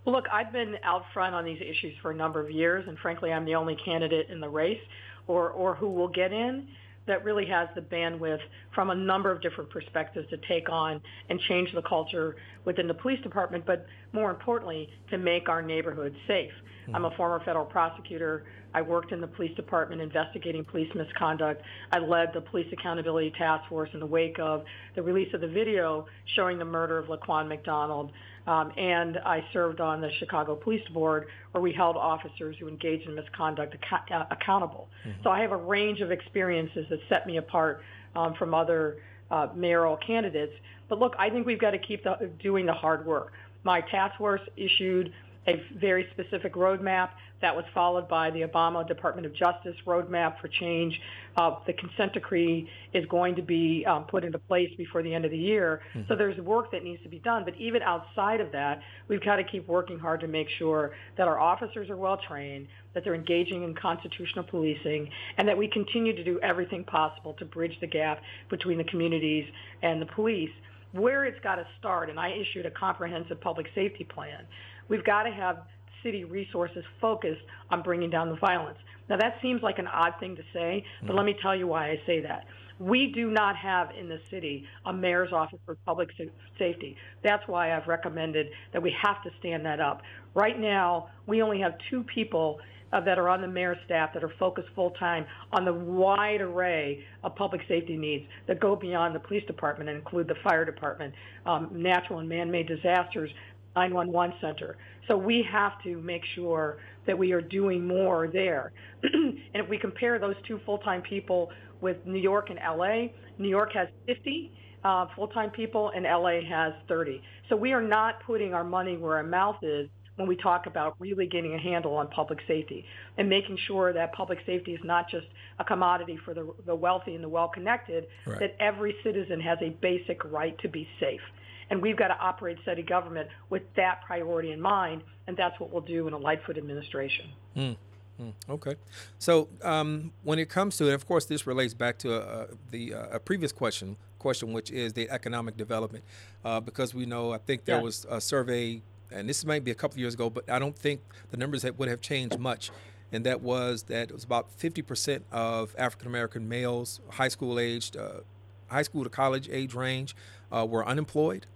Well, 0.04 0.14
look, 0.14 0.26
I've 0.32 0.52
been 0.52 0.76
out 0.84 1.02
front 1.12 1.34
on 1.34 1.44
these 1.44 1.60
issues 1.60 1.94
for 2.00 2.12
a 2.12 2.14
number 2.14 2.40
of 2.40 2.50
years, 2.50 2.86
and 2.86 2.96
frankly, 2.98 3.32
I'm 3.32 3.44
the 3.44 3.56
only 3.56 3.76
candidate 3.84 4.30
in 4.30 4.40
the 4.40 4.48
race, 4.48 4.82
or 5.26 5.50
or 5.50 5.74
who 5.74 5.88
will 5.88 6.08
get 6.08 6.32
in 6.32 6.68
that 7.06 7.24
really 7.24 7.46
has 7.46 7.68
the 7.74 7.80
bandwidth 7.80 8.40
from 8.74 8.90
a 8.90 8.94
number 8.94 9.30
of 9.30 9.40
different 9.40 9.70
perspectives 9.70 10.28
to 10.30 10.36
take 10.48 10.68
on 10.68 11.00
and 11.28 11.40
change 11.48 11.68
the 11.74 11.82
culture 11.82 12.36
within 12.64 12.86
the 12.86 12.94
police 12.94 13.20
department, 13.22 13.64
but 13.66 13.86
more 14.12 14.30
importantly, 14.30 14.88
to 15.10 15.18
make 15.18 15.48
our 15.48 15.62
neighborhoods 15.62 16.16
safe. 16.26 16.50
Mm-hmm. 16.82 16.96
I'm 16.96 17.04
a 17.04 17.10
former 17.16 17.40
federal 17.44 17.64
prosecutor. 17.64 18.44
I 18.74 18.82
worked 18.82 19.12
in 19.12 19.20
the 19.20 19.26
police 19.26 19.54
department 19.56 20.02
investigating 20.02 20.64
police 20.64 20.90
misconduct. 20.94 21.62
I 21.92 21.98
led 21.98 22.32
the 22.34 22.42
Police 22.42 22.66
Accountability 22.72 23.32
Task 23.38 23.68
Force 23.68 23.88
in 23.94 24.00
the 24.00 24.06
wake 24.06 24.38
of 24.38 24.64
the 24.94 25.02
release 25.02 25.32
of 25.32 25.40
the 25.40 25.48
video 25.48 26.06
showing 26.34 26.58
the 26.58 26.64
murder 26.64 26.98
of 26.98 27.06
Laquan 27.06 27.48
McDonald. 27.48 28.12
Um, 28.46 28.72
and 28.76 29.18
I 29.18 29.44
served 29.52 29.80
on 29.80 30.00
the 30.00 30.10
Chicago 30.18 30.54
Police 30.54 30.86
Board 30.88 31.26
where 31.50 31.62
we 31.62 31.72
held 31.72 31.96
officers 31.96 32.56
who 32.60 32.68
engaged 32.68 33.08
in 33.08 33.14
misconduct 33.14 33.74
ac- 33.74 34.14
uh, 34.14 34.24
accountable. 34.30 34.88
Mm-hmm. 35.06 35.22
So 35.24 35.30
I 35.30 35.40
have 35.40 35.52
a 35.52 35.56
range 35.56 36.00
of 36.00 36.12
experiences 36.12 36.86
that 36.90 37.00
set 37.08 37.26
me 37.26 37.38
apart 37.38 37.82
um, 38.14 38.34
from 38.34 38.54
other 38.54 38.98
uh, 39.30 39.48
mayoral 39.54 39.96
candidates. 39.96 40.52
But 40.88 40.98
look, 40.98 41.14
I 41.18 41.28
think 41.30 41.46
we've 41.46 41.60
got 41.60 41.72
to 41.72 41.78
keep 41.78 42.04
the, 42.04 42.30
doing 42.40 42.66
the 42.66 42.72
hard 42.72 43.04
work. 43.04 43.32
My 43.64 43.80
task 43.80 44.16
force 44.16 44.40
issued 44.56 45.12
a 45.46 45.62
very 45.78 46.06
specific 46.12 46.54
roadmap 46.54 47.10
that 47.42 47.54
was 47.54 47.64
followed 47.74 48.08
by 48.08 48.30
the 48.30 48.40
Obama 48.40 48.86
Department 48.86 49.26
of 49.26 49.34
Justice 49.34 49.76
roadmap 49.86 50.40
for 50.40 50.48
change. 50.48 50.98
Uh, 51.36 51.56
the 51.66 51.72
consent 51.74 52.14
decree 52.14 52.68
is 52.94 53.04
going 53.06 53.36
to 53.36 53.42
be 53.42 53.84
um, 53.86 54.04
put 54.04 54.24
into 54.24 54.38
place 54.38 54.70
before 54.78 55.02
the 55.02 55.12
end 55.12 55.24
of 55.24 55.30
the 55.30 55.38
year. 55.38 55.82
Mm-hmm. 55.94 56.08
So 56.08 56.16
there's 56.16 56.38
work 56.38 56.72
that 56.72 56.82
needs 56.82 57.02
to 57.02 57.08
be 57.08 57.18
done. 57.18 57.44
But 57.44 57.54
even 57.56 57.82
outside 57.82 58.40
of 58.40 58.52
that, 58.52 58.80
we've 59.08 59.22
got 59.22 59.36
to 59.36 59.44
keep 59.44 59.68
working 59.68 59.98
hard 59.98 60.20
to 60.20 60.28
make 60.28 60.48
sure 60.58 60.92
that 61.18 61.28
our 61.28 61.38
officers 61.38 61.90
are 61.90 61.96
well 61.96 62.18
trained, 62.26 62.68
that 62.94 63.04
they're 63.04 63.14
engaging 63.14 63.62
in 63.64 63.74
constitutional 63.74 64.44
policing, 64.44 65.10
and 65.36 65.46
that 65.46 65.56
we 65.56 65.68
continue 65.68 66.16
to 66.16 66.24
do 66.24 66.40
everything 66.42 66.84
possible 66.84 67.34
to 67.34 67.44
bridge 67.44 67.76
the 67.80 67.86
gap 67.86 68.20
between 68.48 68.78
the 68.78 68.84
communities 68.84 69.44
and 69.82 70.00
the 70.00 70.06
police 70.06 70.50
where 70.92 71.24
it's 71.26 71.38
got 71.42 71.56
to 71.56 71.66
start, 71.78 72.08
and 72.08 72.18
I 72.18 72.30
issued 72.30 72.64
a 72.64 72.70
comprehensive 72.70 73.40
public 73.40 73.66
safety 73.74 74.04
plan 74.04 74.46
We've 74.88 75.04
got 75.04 75.24
to 75.24 75.30
have 75.30 75.58
city 76.02 76.24
resources 76.24 76.84
focused 77.00 77.42
on 77.70 77.82
bringing 77.82 78.10
down 78.10 78.28
the 78.28 78.36
violence. 78.36 78.78
Now 79.08 79.16
that 79.16 79.36
seems 79.42 79.62
like 79.62 79.78
an 79.78 79.86
odd 79.86 80.14
thing 80.20 80.36
to 80.36 80.42
say, 80.52 80.84
but 81.02 81.12
mm 81.12 81.16
let 81.16 81.24
me 81.24 81.34
tell 81.40 81.56
you 81.56 81.66
why 81.66 81.90
I 81.90 82.00
say 82.06 82.20
that. 82.20 82.44
We 82.78 83.10
do 83.14 83.30
not 83.30 83.56
have 83.56 83.88
in 83.98 84.06
the 84.08 84.20
city 84.30 84.64
a 84.84 84.92
mayor's 84.92 85.32
office 85.32 85.58
for 85.64 85.76
public 85.86 86.10
safety. 86.58 86.94
That's 87.24 87.42
why 87.48 87.74
I've 87.74 87.86
recommended 87.88 88.48
that 88.74 88.82
we 88.82 88.94
have 89.02 89.22
to 89.22 89.30
stand 89.38 89.64
that 89.64 89.80
up. 89.80 90.02
Right 90.34 90.60
now, 90.60 91.08
we 91.26 91.40
only 91.40 91.58
have 91.60 91.72
two 91.90 92.02
people 92.02 92.58
uh, 92.92 93.00
that 93.00 93.18
are 93.18 93.28
on 93.28 93.40
the 93.40 93.48
mayor's 93.48 93.78
staff 93.84 94.10
that 94.14 94.22
are 94.22 94.32
focused 94.38 94.68
full 94.74 94.90
time 94.92 95.24
on 95.52 95.64
the 95.64 95.72
wide 95.72 96.40
array 96.40 97.02
of 97.24 97.34
public 97.34 97.62
safety 97.66 97.96
needs 97.96 98.24
that 98.46 98.60
go 98.60 98.76
beyond 98.76 99.14
the 99.14 99.20
police 99.20 99.44
department 99.46 99.88
and 99.88 99.98
include 99.98 100.28
the 100.28 100.36
fire 100.44 100.64
department, 100.64 101.12
um, 101.46 101.70
natural 101.72 102.20
and 102.20 102.28
man-made 102.28 102.68
disasters, 102.68 103.30
911 103.76 104.36
center. 104.40 104.76
So 105.06 105.16
we 105.16 105.44
have 105.52 105.72
to 105.84 106.00
make 106.00 106.22
sure 106.34 106.78
that 107.06 107.16
we 107.16 107.32
are 107.32 107.40
doing 107.40 107.86
more 107.86 108.26
there. 108.26 108.72
and 109.02 109.38
if 109.54 109.68
we 109.68 109.78
compare 109.78 110.18
those 110.18 110.34
two 110.48 110.58
full-time 110.64 111.02
people 111.02 111.50
with 111.80 111.98
New 112.06 112.18
York 112.18 112.48
and 112.50 112.58
LA, 112.58 113.08
New 113.38 113.48
York 113.48 113.72
has 113.74 113.88
50 114.06 114.50
uh, 114.82 115.06
full-time 115.14 115.50
people 115.50 115.92
and 115.94 116.04
LA 116.04 116.40
has 116.48 116.72
30. 116.88 117.20
So 117.48 117.56
we 117.56 117.72
are 117.72 117.82
not 117.82 118.22
putting 118.24 118.54
our 118.54 118.64
money 118.64 118.96
where 118.96 119.16
our 119.16 119.22
mouth 119.22 119.56
is 119.62 119.88
when 120.16 120.26
we 120.26 120.36
talk 120.36 120.66
about 120.66 120.96
really 120.98 121.26
getting 121.26 121.54
a 121.54 121.58
handle 121.58 121.94
on 121.94 122.08
public 122.08 122.40
safety 122.46 122.84
and 123.18 123.28
making 123.28 123.56
sure 123.66 123.92
that 123.92 124.12
public 124.12 124.38
safety 124.46 124.72
is 124.72 124.80
not 124.82 125.08
just 125.10 125.26
a 125.58 125.64
commodity 125.64 126.18
for 126.24 126.34
the, 126.34 126.52
the 126.64 126.74
wealthy 126.74 127.14
and 127.14 127.22
the 127.22 127.28
well-connected, 127.28 128.06
right. 128.26 128.40
that 128.40 128.56
every 128.58 128.96
citizen 129.04 129.40
has 129.40 129.58
a 129.62 129.70
basic 129.80 130.24
right 130.24 130.58
to 130.58 130.68
be 130.68 130.88
safe. 130.98 131.20
And 131.68 131.82
we've 131.82 131.96
got 131.96 132.08
to 132.08 132.18
operate 132.18 132.58
city 132.64 132.82
government 132.82 133.28
with 133.50 133.62
that 133.76 134.00
priority 134.06 134.52
in 134.52 134.60
mind, 134.60 135.02
and 135.26 135.36
that's 135.36 135.58
what 135.60 135.72
we'll 135.72 135.82
do 135.82 136.06
in 136.06 136.14
a 136.14 136.18
Lightfoot 136.18 136.56
administration. 136.56 137.26
Mm. 137.56 137.76
Mm, 138.20 138.32
okay, 138.48 138.76
so 139.18 139.46
um, 139.62 140.10
when 140.22 140.38
it 140.38 140.48
comes 140.48 140.78
to 140.78 140.88
it, 140.88 140.94
of 140.94 141.06
course, 141.06 141.26
this 141.26 141.46
relates 141.46 141.74
back 141.74 141.98
to 141.98 142.18
uh, 142.18 142.46
the 142.70 142.94
uh, 142.94 143.08
a 143.12 143.20
previous 143.20 143.52
question, 143.52 143.98
question 144.18 144.54
which 144.54 144.70
is 144.70 144.94
the 144.94 145.10
economic 145.10 145.58
development, 145.58 146.02
uh, 146.42 146.58
because 146.58 146.94
we 146.94 147.04
know 147.04 147.32
I 147.34 147.38
think 147.38 147.66
there 147.66 147.82
was 147.82 148.06
a 148.08 148.18
survey, 148.18 148.80
and 149.10 149.28
this 149.28 149.44
might 149.44 149.64
be 149.64 149.70
a 149.70 149.74
couple 149.74 149.98
years 149.98 150.14
ago, 150.14 150.30
but 150.30 150.48
I 150.50 150.58
don't 150.58 150.76
think 150.76 151.00
the 151.30 151.36
numbers 151.36 151.62
that 151.62 151.78
would 151.78 151.88
have 151.88 152.00
changed 152.00 152.38
much, 152.38 152.70
and 153.12 153.24
that 153.24 153.40
was 153.40 153.84
that 153.84 154.10
it 154.10 154.14
was 154.14 154.24
about 154.24 154.56
50% 154.58 155.22
of 155.32 155.74
African 155.78 156.08
American 156.08 156.48
males, 156.48 157.00
high 157.10 157.28
school 157.28 157.58
aged, 157.58 157.96
uh, 157.96 158.20
high 158.68 158.82
school 158.82 159.04
to 159.04 159.10
college 159.10 159.48
age 159.50 159.74
range, 159.74 160.16
uh, 160.50 160.66
were 160.68 160.86
unemployed, 160.86 161.46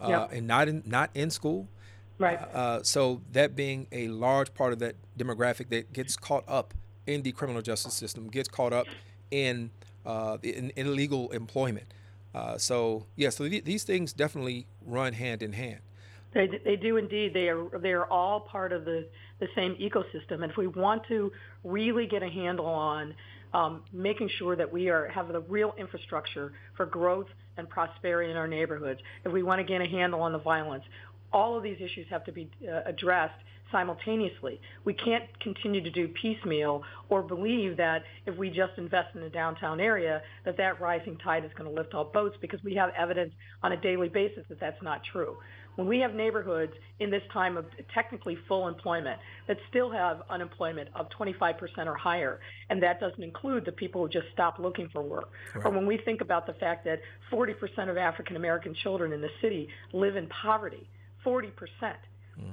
uh, 0.00 0.28
and 0.30 0.46
not 0.46 0.68
in 0.68 0.82
not 0.86 1.10
in 1.14 1.30
school. 1.30 1.68
Right. 2.18 2.38
Uh, 2.38 2.82
so 2.82 3.22
that 3.32 3.56
being 3.56 3.86
a 3.92 4.08
large 4.08 4.52
part 4.52 4.74
of 4.74 4.78
that 4.80 4.94
demographic 5.18 5.70
that 5.70 5.92
gets 5.94 6.16
caught 6.16 6.44
up 6.46 6.74
in 7.06 7.22
the 7.22 7.32
criminal 7.32 7.62
justice 7.62 7.94
system, 7.94 8.28
gets 8.28 8.46
caught 8.48 8.74
up 8.74 8.86
in, 9.30 9.70
uh, 10.04 10.36
in, 10.42 10.70
in 10.76 10.86
illegal 10.86 11.30
employment. 11.30 11.86
Uh, 12.34 12.58
so 12.58 13.06
yeah, 13.16 13.30
so 13.30 13.48
th- 13.48 13.64
these 13.64 13.84
things 13.84 14.12
definitely 14.12 14.66
run 14.84 15.14
hand 15.14 15.42
in 15.42 15.54
hand. 15.54 15.80
They, 16.32 16.48
they 16.64 16.76
do 16.76 16.96
indeed. 16.96 17.34
They 17.34 17.48
are 17.48 17.66
they 17.80 17.92
are 17.92 18.06
all 18.06 18.40
part 18.40 18.72
of 18.72 18.84
the, 18.84 19.06
the 19.40 19.48
same 19.54 19.74
ecosystem. 19.76 20.42
And 20.42 20.50
if 20.50 20.56
we 20.56 20.68
want 20.68 21.02
to 21.08 21.32
really 21.64 22.06
get 22.06 22.22
a 22.22 22.28
handle 22.28 22.66
on 22.66 23.14
um, 23.52 23.82
making 23.92 24.30
sure 24.38 24.54
that 24.54 24.70
we 24.72 24.88
are 24.88 25.08
have 25.08 25.28
the 25.28 25.40
real 25.40 25.74
infrastructure 25.76 26.52
for 26.76 26.86
growth 26.86 27.26
and 27.56 27.68
prosperity 27.68 28.30
in 28.30 28.36
our 28.36 28.46
neighborhoods, 28.46 29.00
if 29.24 29.32
we 29.32 29.42
want 29.42 29.58
to 29.60 29.64
get 29.64 29.80
a 29.80 29.86
handle 29.86 30.20
on 30.22 30.32
the 30.32 30.38
violence, 30.38 30.84
all 31.32 31.56
of 31.56 31.62
these 31.62 31.78
issues 31.80 32.06
have 32.10 32.24
to 32.24 32.32
be 32.32 32.48
uh, 32.68 32.80
addressed 32.86 33.34
simultaneously. 33.70 34.60
We 34.84 34.94
can't 34.94 35.24
continue 35.40 35.82
to 35.82 35.90
do 35.90 36.08
piecemeal 36.08 36.82
or 37.08 37.22
believe 37.22 37.76
that 37.76 38.02
if 38.26 38.36
we 38.36 38.50
just 38.50 38.72
invest 38.76 39.14
in 39.14 39.20
the 39.20 39.28
downtown 39.28 39.80
area 39.80 40.22
that 40.44 40.56
that 40.56 40.80
rising 40.80 41.16
tide 41.18 41.44
is 41.44 41.50
going 41.56 41.70
to 41.70 41.76
lift 41.76 41.94
all 41.94 42.04
boats 42.04 42.36
because 42.40 42.62
we 42.64 42.74
have 42.74 42.90
evidence 42.98 43.32
on 43.62 43.72
a 43.72 43.76
daily 43.76 44.08
basis 44.08 44.44
that 44.48 44.60
that's 44.60 44.82
not 44.82 45.02
true. 45.12 45.36
When 45.76 45.86
we 45.86 46.00
have 46.00 46.14
neighborhoods 46.14 46.72
in 46.98 47.10
this 47.10 47.22
time 47.32 47.56
of 47.56 47.64
technically 47.94 48.36
full 48.48 48.68
employment 48.68 49.18
that 49.48 49.56
still 49.70 49.90
have 49.90 50.22
unemployment 50.28 50.88
of 50.94 51.08
25% 51.18 51.86
or 51.86 51.94
higher, 51.94 52.40
and 52.68 52.82
that 52.82 53.00
doesn't 53.00 53.22
include 53.22 53.64
the 53.64 53.72
people 53.72 54.02
who 54.02 54.08
just 54.08 54.26
stop 54.32 54.58
looking 54.58 54.88
for 54.92 55.02
work, 55.02 55.30
right. 55.54 55.64
or 55.64 55.70
when 55.70 55.86
we 55.86 55.98
think 55.98 56.20
about 56.20 56.46
the 56.46 56.54
fact 56.54 56.84
that 56.84 57.00
40% 57.32 57.88
of 57.88 57.96
African 57.96 58.36
American 58.36 58.74
children 58.74 59.12
in 59.12 59.20
the 59.20 59.30
city 59.40 59.68
live 59.92 60.16
in 60.16 60.26
poverty, 60.28 60.88
40%. 61.24 61.50
Mm. 61.82 61.94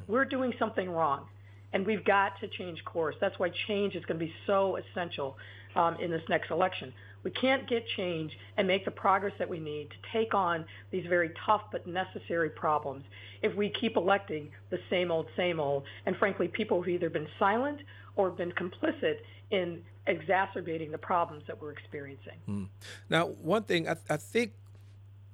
We're 0.08 0.26
doing 0.26 0.54
something 0.60 0.90
wrong. 0.90 1.26
And 1.74 1.86
we've 1.86 2.06
got 2.06 2.40
to 2.40 2.48
change 2.48 2.84
course. 2.86 3.16
That's 3.20 3.38
why 3.40 3.50
change 3.68 3.94
is 3.96 4.06
going 4.06 4.18
to 4.18 4.26
be 4.26 4.34
so 4.46 4.78
essential 4.78 5.36
um, 5.76 5.98
in 6.02 6.10
this 6.10 6.22
next 6.30 6.50
election. 6.50 6.94
We 7.24 7.32
can't 7.32 7.68
get 7.68 7.86
change 7.96 8.38
and 8.58 8.68
make 8.68 8.86
the 8.86 8.92
progress 8.92 9.34
that 9.40 9.50
we 9.50 9.60
need 9.60 9.90
to 9.90 9.96
take 10.14 10.34
on 10.34 10.66
these 10.92 11.06
very 11.08 11.32
tough 11.46 11.64
but 11.72 11.86
necessary 11.88 12.50
problems 12.50 13.04
if 13.42 13.56
we 13.56 13.70
keep 13.70 13.98
electing 13.98 14.50
the 14.70 14.80
same 14.90 15.12
old, 15.12 15.28
same 15.36 15.60
old. 15.60 15.84
And 16.06 16.16
frankly, 16.16 16.48
people 16.48 16.82
have 16.82 16.90
either 16.90 17.10
been 17.10 17.28
silent 17.38 17.80
or 18.16 18.30
been 18.30 18.52
complicit 18.52 19.18
in 19.52 19.82
exacerbating 20.08 20.92
the 20.92 20.98
problems 20.98 21.44
that 21.48 21.62
we're 21.62 21.72
experiencing. 21.72 22.38
Mm. 22.48 22.68
Now, 23.10 23.28
one 23.28 23.64
thing 23.64 23.88
I, 23.88 23.96
I 24.10 24.18
think, 24.18 24.54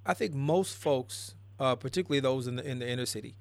I 0.05 0.13
think 0.13 0.33
most 0.33 0.75
folks 0.75 1.35
uh, 1.59 1.75
particularly 1.75 2.19
those 2.19 2.47
in 2.47 2.55
the 2.55 2.65
in 2.65 2.79
the 2.79 2.89
inner 2.89 3.05
city, 3.05 3.35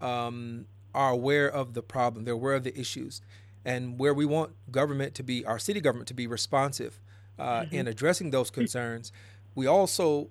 um, 0.00 0.66
are 0.94 1.10
aware 1.10 1.48
of 1.48 1.74
the 1.74 1.82
problem. 1.82 2.24
They're 2.24 2.34
aware 2.34 2.54
of 2.54 2.64
the 2.64 2.78
issues, 2.78 3.20
and 3.64 3.98
where 3.98 4.14
we 4.14 4.24
want 4.24 4.52
government 4.70 5.14
to 5.16 5.22
be, 5.22 5.44
our 5.44 5.58
city 5.58 5.80
government 5.80 6.08
to 6.08 6.14
be 6.14 6.26
responsive 6.26 7.00
uh, 7.40 7.62
mm-hmm. 7.62 7.74
in 7.74 7.88
addressing 7.88 8.30
those 8.30 8.50
concerns. 8.50 9.12
We 9.54 9.66
also 9.66 10.28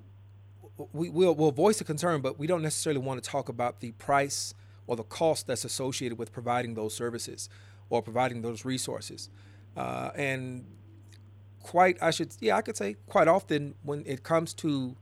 we 0.94 1.10
will 1.10 1.36
will 1.36 1.52
voice 1.52 1.82
a 1.82 1.84
concern, 1.84 2.22
but 2.22 2.40
we 2.40 2.48
don't 2.48 2.62
necessarily 2.62 3.02
want 3.02 3.22
to 3.22 3.30
talk 3.30 3.50
about 3.50 3.82
the 3.82 3.92
price 3.94 4.54
or 4.88 4.96
the 4.96 5.04
cost 5.04 5.48
that's 5.48 5.66
associated 5.66 6.18
with 6.18 6.32
providing 6.32 6.74
those 6.74 6.94
services 6.94 7.50
or 7.90 8.02
providing 8.02 8.42
those 8.42 8.66
resources. 8.66 9.30
Uh, 9.76 10.12
and 10.16 10.66
quite, 11.62 12.02
I 12.02 12.12
should, 12.12 12.36
yeah, 12.40 12.56
I 12.56 12.62
could 12.62 12.78
say 12.78 12.96
quite 13.08 13.28
often 13.28 13.76
when 13.84 14.04
it 14.06 14.24
comes 14.24 14.54
to 14.56 14.96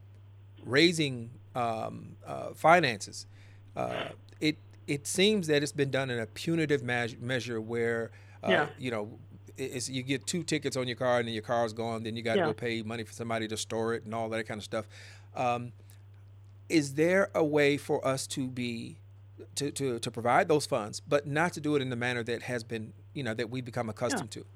raising 0.66 1.30
um, 1.56 2.18
uh, 2.26 2.54
finances. 2.54 3.28
Uh, 3.76 4.10
it 4.42 4.58
it 4.88 5.08
seems 5.08 5.48
that 5.48 5.64
it's 5.64 5.72
been 5.72 5.92
done 5.92 6.10
in 6.10 6.20
a 6.20 6.26
punitive 6.26 6.84
me- 6.84 7.18
measure 7.22 7.62
where 7.62 8.12
uh, 8.44 8.50
yeah. 8.50 8.68
you 8.78 8.92
know 8.92 9.10
it's, 9.58 9.90
you 9.90 10.04
get 10.04 10.26
two 10.26 10.44
tickets 10.44 10.78
on 10.78 10.88
your 10.88 10.96
car 10.96 11.20
and 11.20 11.28
then 11.28 11.34
your 11.34 11.44
car's 11.44 11.74
gone. 11.74 12.04
Then 12.04 12.16
you 12.16 12.22
got 12.22 12.34
to 12.34 12.40
yeah. 12.40 12.46
go 12.46 12.54
pay 12.54 12.82
money 12.82 13.04
for 13.04 13.14
somebody 13.14 13.48
to 13.48 13.58
store 13.58 13.94
it 13.94 14.06
and 14.06 14.14
all 14.14 14.30
that 14.30 14.48
kind 14.48 14.60
of 14.60 14.64
stuff. 14.64 14.88
Um, 15.36 15.72
is 16.70 16.96
there 16.96 17.30
a 17.34 17.44
way 17.44 17.78
for 17.78 18.06
us 18.06 18.28
to 18.28 18.48
be 18.48 18.98
to, 19.56 19.72
to, 19.72 20.00
to 20.00 20.12
provide 20.12 20.48
those 20.48 20.66
funds, 20.66 21.00
but 21.00 21.28
not 21.28 21.54
to 21.54 21.62
do 21.62 21.76
it 21.76 21.82
in 21.82 21.90
the 21.90 21.96
manner 21.96 22.24
that 22.24 22.44
has 22.44 22.64
been 22.64 22.94
you 23.14 23.24
know 23.24 23.34
that 23.34 23.50
we 23.50 23.62
become 23.62 23.90
accustomed 23.90 24.36
yeah. 24.36 24.42
to? 24.42 24.48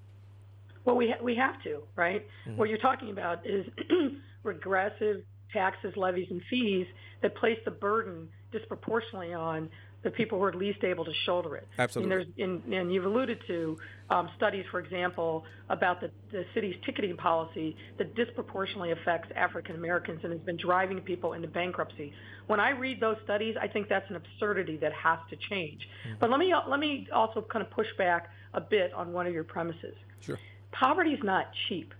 Well, 0.85 0.95
we 0.95 1.09
ha- 1.09 1.23
we 1.23 1.35
have 1.35 1.61
to, 1.63 1.83
right? 1.95 2.25
Mm-hmm. 2.47 2.57
What 2.57 2.69
you're 2.69 2.77
talking 2.79 3.09
about 3.09 3.45
is 3.45 3.65
regressive 4.43 5.23
taxes, 5.53 5.93
levies, 5.95 6.27
and 6.29 6.41
fees 6.49 6.87
that 7.21 7.35
place 7.35 7.57
the 7.65 7.71
burden 7.71 8.29
disproportionately 8.51 9.33
on 9.33 9.69
the 10.03 10.11
people 10.11 10.37
who 10.39 10.43
are 10.43 10.53
least 10.53 10.83
able 10.83 11.05
to 11.05 11.13
shoulder 11.25 11.55
it. 11.55 11.67
Absolutely. 11.77 12.43
And, 12.43 12.63
and, 12.63 12.73
and 12.73 12.93
you've 12.93 13.05
alluded 13.05 13.39
to 13.47 13.77
um, 14.09 14.29
studies, 14.35 14.65
for 14.71 14.79
example, 14.79 15.43
about 15.69 16.01
the, 16.01 16.09
the 16.31 16.43
city's 16.53 16.75
ticketing 16.85 17.17
policy 17.17 17.75
that 17.97 18.15
disproportionately 18.15 18.91
affects 18.91 19.29
African 19.35 19.75
Americans 19.75 20.21
and 20.23 20.33
has 20.33 20.41
been 20.41 20.57
driving 20.57 21.01
people 21.01 21.33
into 21.33 21.47
bankruptcy. 21.47 22.13
When 22.47 22.59
I 22.59 22.71
read 22.71 22.99
those 22.99 23.17
studies, 23.23 23.55
I 23.61 23.67
think 23.67 23.89
that's 23.89 24.09
an 24.09 24.15
absurdity 24.15 24.77
that 24.77 24.91
has 24.93 25.19
to 25.29 25.37
change. 25.49 25.87
Mm-hmm. 26.07 26.17
But 26.19 26.31
let 26.31 26.39
me 26.39 26.53
let 26.67 26.79
me 26.79 27.07
also 27.13 27.45
kind 27.51 27.63
of 27.63 27.71
push 27.71 27.87
back 27.97 28.29
a 28.53 28.61
bit 28.61 28.91
on 28.93 29.13
one 29.13 29.27
of 29.27 29.33
your 29.33 29.43
premises. 29.43 29.95
Sure. 30.19 30.39
Poverty 30.71 31.11
is 31.11 31.23
not 31.23 31.45
cheap. 31.69 31.93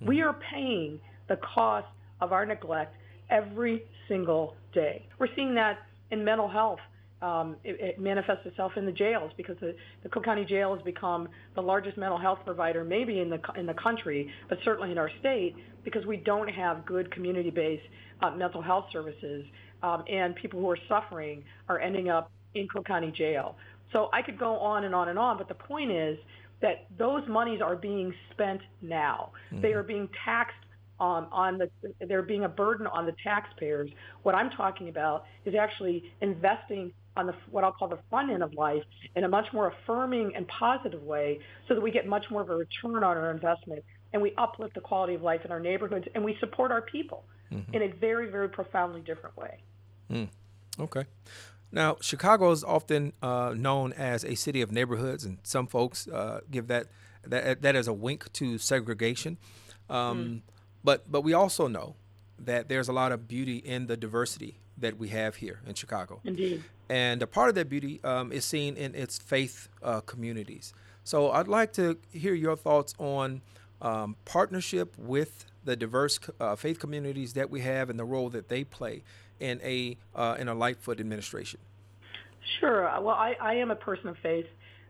Mm-hmm. 0.00 0.08
We 0.08 0.22
are 0.22 0.36
paying 0.50 1.00
the 1.28 1.36
cost 1.36 1.88
of 2.20 2.32
our 2.32 2.46
neglect 2.46 2.94
every 3.30 3.82
single 4.08 4.56
day. 4.72 5.06
We're 5.18 5.34
seeing 5.34 5.54
that 5.56 5.78
in 6.10 6.24
mental 6.24 6.48
health. 6.48 6.80
Um, 7.20 7.56
it, 7.64 7.80
it, 7.80 7.98
manifests 8.00 8.46
itself 8.46 8.72
in 8.76 8.86
the 8.86 8.92
jails 8.92 9.32
because 9.36 9.56
the, 9.60 9.74
the 10.04 10.08
Cook 10.08 10.24
County 10.24 10.44
Jail 10.44 10.72
has 10.72 10.84
become 10.84 11.28
the 11.56 11.60
largest 11.60 11.98
mental 11.98 12.16
health 12.16 12.38
provider, 12.44 12.84
maybe 12.84 13.18
in 13.18 13.28
the 13.28 13.40
in 13.56 13.66
the 13.66 13.74
country, 13.74 14.30
but 14.48 14.56
certainly 14.64 14.92
in 14.92 14.98
our 14.98 15.10
state, 15.18 15.56
because 15.82 16.06
we 16.06 16.16
don't 16.18 16.46
have 16.46 16.86
good 16.86 17.10
community-based 17.10 17.82
uh, 18.22 18.30
mental 18.30 18.62
health 18.62 18.84
services, 18.92 19.44
um, 19.82 20.04
and 20.08 20.36
people 20.36 20.60
who 20.60 20.70
are 20.70 20.78
suffering 20.88 21.42
are 21.68 21.80
ending 21.80 22.08
up 22.08 22.30
in 22.54 22.68
Cook 22.68 22.86
County 22.86 23.10
Jail. 23.10 23.56
So 23.92 24.10
I 24.12 24.22
could 24.22 24.38
go 24.38 24.56
on 24.58 24.84
and 24.84 24.94
on 24.94 25.08
and 25.08 25.18
on, 25.18 25.38
but 25.38 25.48
the 25.48 25.54
point 25.54 25.90
is 25.90 26.18
that 26.60 26.86
those 26.98 27.22
monies 27.28 27.60
are 27.62 27.76
being 27.76 28.12
spent 28.32 28.60
now. 28.82 29.32
Mm-hmm. 29.52 29.62
They 29.62 29.72
are 29.72 29.82
being 29.82 30.08
taxed 30.24 30.56
um, 31.00 31.28
on 31.30 31.58
the 31.58 31.70
there 32.06 32.22
being 32.22 32.44
a 32.44 32.48
burden 32.48 32.86
on 32.86 33.06
the 33.06 33.14
taxpayers. 33.22 33.90
What 34.22 34.34
I'm 34.34 34.50
talking 34.50 34.88
about 34.88 35.24
is 35.44 35.54
actually 35.54 36.02
investing 36.20 36.92
on 37.18 37.26
the 37.26 37.34
what 37.50 37.64
I'll 37.64 37.72
call 37.72 37.88
the 37.88 37.98
front 38.08 38.30
end 38.30 38.42
of 38.42 38.54
life 38.54 38.82
in 39.14 39.24
a 39.24 39.28
much 39.28 39.52
more 39.52 39.68
affirming 39.68 40.34
and 40.34 40.46
positive 40.48 41.02
way, 41.02 41.40
so 41.66 41.74
that 41.74 41.80
we 41.80 41.90
get 41.90 42.06
much 42.06 42.30
more 42.30 42.42
of 42.42 42.50
a 42.50 42.56
return 42.56 43.02
on 43.04 43.16
our 43.16 43.30
investment 43.30 43.84
and 44.12 44.22
we 44.22 44.32
uplift 44.36 44.74
the 44.74 44.80
quality 44.80 45.14
of 45.14 45.22
life 45.22 45.44
in 45.44 45.50
our 45.50 45.60
neighborhoods 45.60 46.06
and 46.14 46.24
we 46.24 46.36
support 46.40 46.70
our 46.72 46.80
people 46.80 47.24
mm-hmm. 47.52 47.74
in 47.74 47.82
a 47.82 47.88
very 47.88 48.30
very 48.30 48.48
profoundly 48.48 49.00
different 49.00 49.36
way. 49.36 49.58
Mm. 50.10 50.28
Okay. 50.80 51.04
Now, 51.70 51.96
Chicago 52.00 52.50
is 52.50 52.64
often 52.64 53.12
uh, 53.22 53.52
known 53.54 53.92
as 53.92 54.24
a 54.24 54.34
city 54.34 54.62
of 54.62 54.72
neighborhoods, 54.72 55.24
and 55.24 55.38
some 55.42 55.66
folks 55.66 56.08
uh, 56.08 56.40
give 56.50 56.66
that, 56.68 56.86
that 57.26 57.60
that 57.62 57.76
as 57.76 57.86
a 57.86 57.92
wink 57.92 58.32
to 58.34 58.58
segregation. 58.58 59.36
Um, 59.90 60.24
mm. 60.24 60.40
But 60.82 61.10
but 61.10 61.22
we 61.22 61.34
also 61.34 61.66
know 61.66 61.96
that 62.38 62.68
there's 62.68 62.88
a 62.88 62.92
lot 62.92 63.12
of 63.12 63.28
beauty 63.28 63.56
in 63.56 63.86
the 63.86 63.96
diversity 63.96 64.60
that 64.80 64.98
we 64.98 65.08
have 65.08 65.36
here 65.36 65.60
in 65.66 65.74
Chicago. 65.74 66.20
Indeed. 66.24 66.62
And 66.88 67.22
a 67.22 67.26
part 67.26 67.48
of 67.48 67.54
that 67.56 67.68
beauty 67.68 68.00
um, 68.04 68.32
is 68.32 68.44
seen 68.44 68.76
in 68.76 68.94
its 68.94 69.18
faith 69.18 69.68
uh, 69.82 70.00
communities. 70.00 70.72
So 71.04 71.30
I'd 71.30 71.48
like 71.48 71.72
to 71.74 71.98
hear 72.12 72.34
your 72.34 72.56
thoughts 72.56 72.94
on 72.98 73.42
um, 73.80 74.16
partnership 74.24 74.94
with 74.98 75.46
the 75.64 75.76
diverse 75.76 76.18
uh, 76.40 76.56
faith 76.56 76.78
communities 76.78 77.34
that 77.34 77.50
we 77.50 77.60
have 77.60 77.90
and 77.90 77.98
the 77.98 78.04
role 78.04 78.30
that 78.30 78.48
they 78.48 78.64
play 78.64 79.02
in 79.38 79.60
a 79.62 79.96
uh, 80.14 80.36
in 80.38 80.48
a 80.48 80.54
Lightfoot 80.54 81.00
administration. 81.00 81.60
Sure. 82.60 82.82
Well, 83.00 83.14
I, 83.14 83.36
I 83.40 83.54
am 83.54 83.70
a 83.70 83.76
person 83.76 84.08
of 84.08 84.16
faith. 84.22 84.46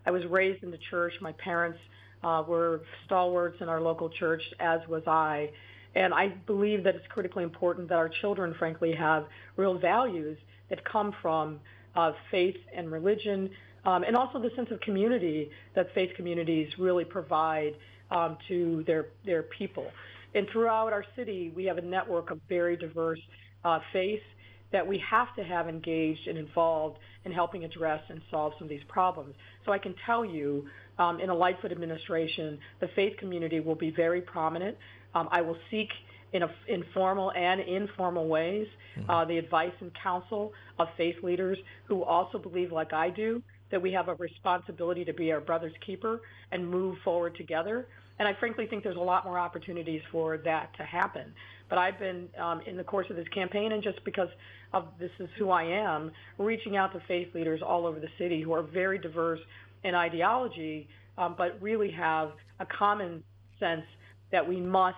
I 0.06 0.10
was 0.10 0.24
raised 0.26 0.62
in 0.62 0.70
the 0.70 0.78
church. 0.90 1.12
My 1.20 1.32
parents 1.32 1.78
uh, 2.22 2.42
were 2.46 2.82
stalwarts 3.04 3.60
in 3.60 3.68
our 3.68 3.80
local 3.80 4.08
church, 4.08 4.42
as 4.60 4.80
was 4.88 5.02
I. 5.06 5.50
And 5.94 6.12
I 6.14 6.28
believe 6.46 6.84
that 6.84 6.94
it's 6.94 7.06
critically 7.08 7.44
important 7.44 7.88
that 7.88 7.96
our 7.96 8.08
children, 8.08 8.54
frankly, 8.58 8.92
have 8.92 9.26
real 9.56 9.78
values 9.78 10.38
that 10.70 10.84
come 10.84 11.14
from 11.22 11.60
uh, 11.96 12.12
faith 12.30 12.56
and 12.74 12.92
religion, 12.92 13.50
um, 13.84 14.02
and 14.04 14.14
also 14.16 14.38
the 14.38 14.50
sense 14.54 14.70
of 14.70 14.80
community 14.80 15.50
that 15.74 15.92
faith 15.94 16.10
communities 16.16 16.68
really 16.78 17.04
provide 17.04 17.74
um, 18.10 18.36
to 18.48 18.84
their 18.86 19.06
their 19.24 19.42
people. 19.42 19.86
And 20.34 20.46
throughout 20.52 20.92
our 20.92 21.04
city, 21.16 21.52
we 21.56 21.64
have 21.64 21.78
a 21.78 21.82
network 21.82 22.30
of 22.30 22.38
very 22.48 22.76
diverse 22.76 23.20
uh, 23.64 23.80
faiths 23.92 24.22
that 24.70 24.86
we 24.86 24.98
have 24.98 25.34
to 25.34 25.42
have 25.42 25.68
engaged 25.68 26.26
and 26.28 26.36
involved 26.36 26.98
in 27.24 27.32
helping 27.32 27.64
address 27.64 28.02
and 28.10 28.20
solve 28.30 28.52
some 28.58 28.66
of 28.66 28.68
these 28.68 28.84
problems. 28.88 29.34
So 29.64 29.72
I 29.72 29.78
can 29.78 29.94
tell 30.04 30.24
you, 30.24 30.66
um, 30.98 31.20
in 31.20 31.30
a 31.30 31.34
Lightfoot 31.34 31.72
administration, 31.72 32.58
the 32.80 32.88
faith 32.94 33.16
community 33.18 33.60
will 33.60 33.74
be 33.74 33.90
very 33.90 34.20
prominent. 34.20 34.76
Um, 35.14 35.28
I 35.30 35.40
will 35.40 35.56
seek 35.70 35.88
in 36.32 36.42
a, 36.42 36.50
informal 36.68 37.32
and 37.32 37.60
informal 37.60 38.28
ways 38.28 38.66
mm-hmm. 38.98 39.10
uh, 39.10 39.24
the 39.24 39.38
advice 39.38 39.72
and 39.80 39.90
counsel 40.02 40.52
of 40.78 40.88
faith 40.96 41.16
leaders 41.22 41.58
who 41.86 42.02
also 42.04 42.38
believe, 42.38 42.72
like 42.72 42.92
I 42.92 43.10
do, 43.10 43.42
that 43.70 43.80
we 43.80 43.92
have 43.92 44.08
a 44.08 44.14
responsibility 44.14 45.04
to 45.04 45.12
be 45.12 45.32
our 45.32 45.40
brother's 45.40 45.72
keeper 45.84 46.20
and 46.52 46.68
move 46.68 46.96
forward 47.04 47.36
together. 47.36 47.86
And 48.18 48.26
I 48.26 48.34
frankly 48.40 48.66
think 48.66 48.82
there's 48.82 48.96
a 48.96 49.00
lot 49.00 49.24
more 49.24 49.38
opportunities 49.38 50.02
for 50.10 50.38
that 50.38 50.76
to 50.76 50.82
happen. 50.84 51.32
But 51.68 51.78
I've 51.78 51.98
been, 51.98 52.28
um, 52.38 52.62
in 52.66 52.76
the 52.76 52.84
course 52.84 53.06
of 53.10 53.16
this 53.16 53.28
campaign, 53.28 53.72
and 53.72 53.82
just 53.82 54.02
because 54.04 54.28
of 54.72 54.88
this 54.98 55.10
is 55.18 55.28
who 55.38 55.50
I 55.50 55.64
am, 55.64 56.10
reaching 56.38 56.76
out 56.76 56.92
to 56.94 57.00
faith 57.06 57.28
leaders 57.34 57.60
all 57.62 57.86
over 57.86 58.00
the 58.00 58.08
city 58.18 58.42
who 58.42 58.52
are 58.52 58.62
very 58.62 58.98
diverse 58.98 59.40
in 59.84 59.94
ideology, 59.94 60.88
um, 61.16 61.34
but 61.36 61.60
really 61.60 61.90
have 61.90 62.32
a 62.58 62.66
common 62.66 63.22
sense 63.60 63.84
that 64.32 64.46
we 64.46 64.60
must 64.60 64.96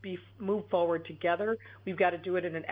be 0.00 0.18
move 0.38 0.64
forward 0.70 1.04
together. 1.06 1.58
We've 1.84 1.96
got 1.96 2.10
to 2.10 2.18
do 2.18 2.36
it 2.36 2.44
in 2.44 2.54
an 2.54 2.64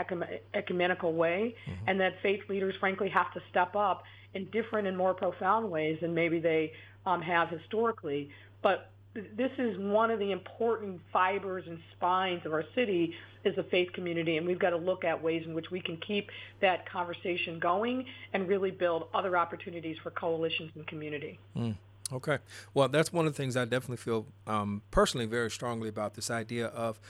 ecumenical 0.54 1.12
way, 1.12 1.54
mm-hmm. 1.68 1.88
and 1.88 2.00
that 2.00 2.14
faith 2.22 2.40
leaders, 2.48 2.74
frankly, 2.78 3.08
have 3.08 3.32
to 3.34 3.40
step 3.50 3.74
up 3.74 4.04
in 4.34 4.44
different 4.46 4.86
and 4.86 4.96
more 4.96 5.14
profound 5.14 5.70
ways 5.70 5.98
than 6.00 6.14
maybe 6.14 6.38
they 6.38 6.72
um, 7.04 7.22
have 7.22 7.48
historically. 7.48 8.30
But 8.62 8.90
this 9.14 9.50
is 9.58 9.78
one 9.78 10.10
of 10.10 10.18
the 10.18 10.32
important 10.32 11.00
fibers 11.12 11.64
and 11.66 11.78
spines 11.96 12.42
of 12.44 12.52
our 12.52 12.64
city 12.74 13.14
is 13.44 13.56
the 13.56 13.62
faith 13.64 13.92
community 13.92 14.36
and 14.36 14.46
we've 14.46 14.58
got 14.58 14.70
to 14.70 14.76
look 14.76 15.04
at 15.04 15.22
ways 15.22 15.42
in 15.46 15.54
which 15.54 15.70
we 15.70 15.80
can 15.80 15.96
keep 15.98 16.28
that 16.60 16.90
conversation 16.90 17.58
going 17.58 18.04
and 18.32 18.48
really 18.48 18.70
build 18.70 19.04
other 19.14 19.36
opportunities 19.36 19.96
for 20.02 20.10
coalitions 20.10 20.70
and 20.74 20.86
community. 20.86 21.38
Mm. 21.56 21.76
Okay. 22.12 22.38
Well, 22.72 22.88
that's 22.88 23.12
one 23.12 23.26
of 23.26 23.32
the 23.32 23.36
things 23.36 23.56
I 23.56 23.64
definitely 23.64 23.96
feel 23.96 24.26
um, 24.46 24.82
personally 24.90 25.26
very 25.26 25.50
strongly 25.50 25.88
about 25.88 26.14
this 26.14 26.30
idea 26.30 26.66
of 26.68 27.00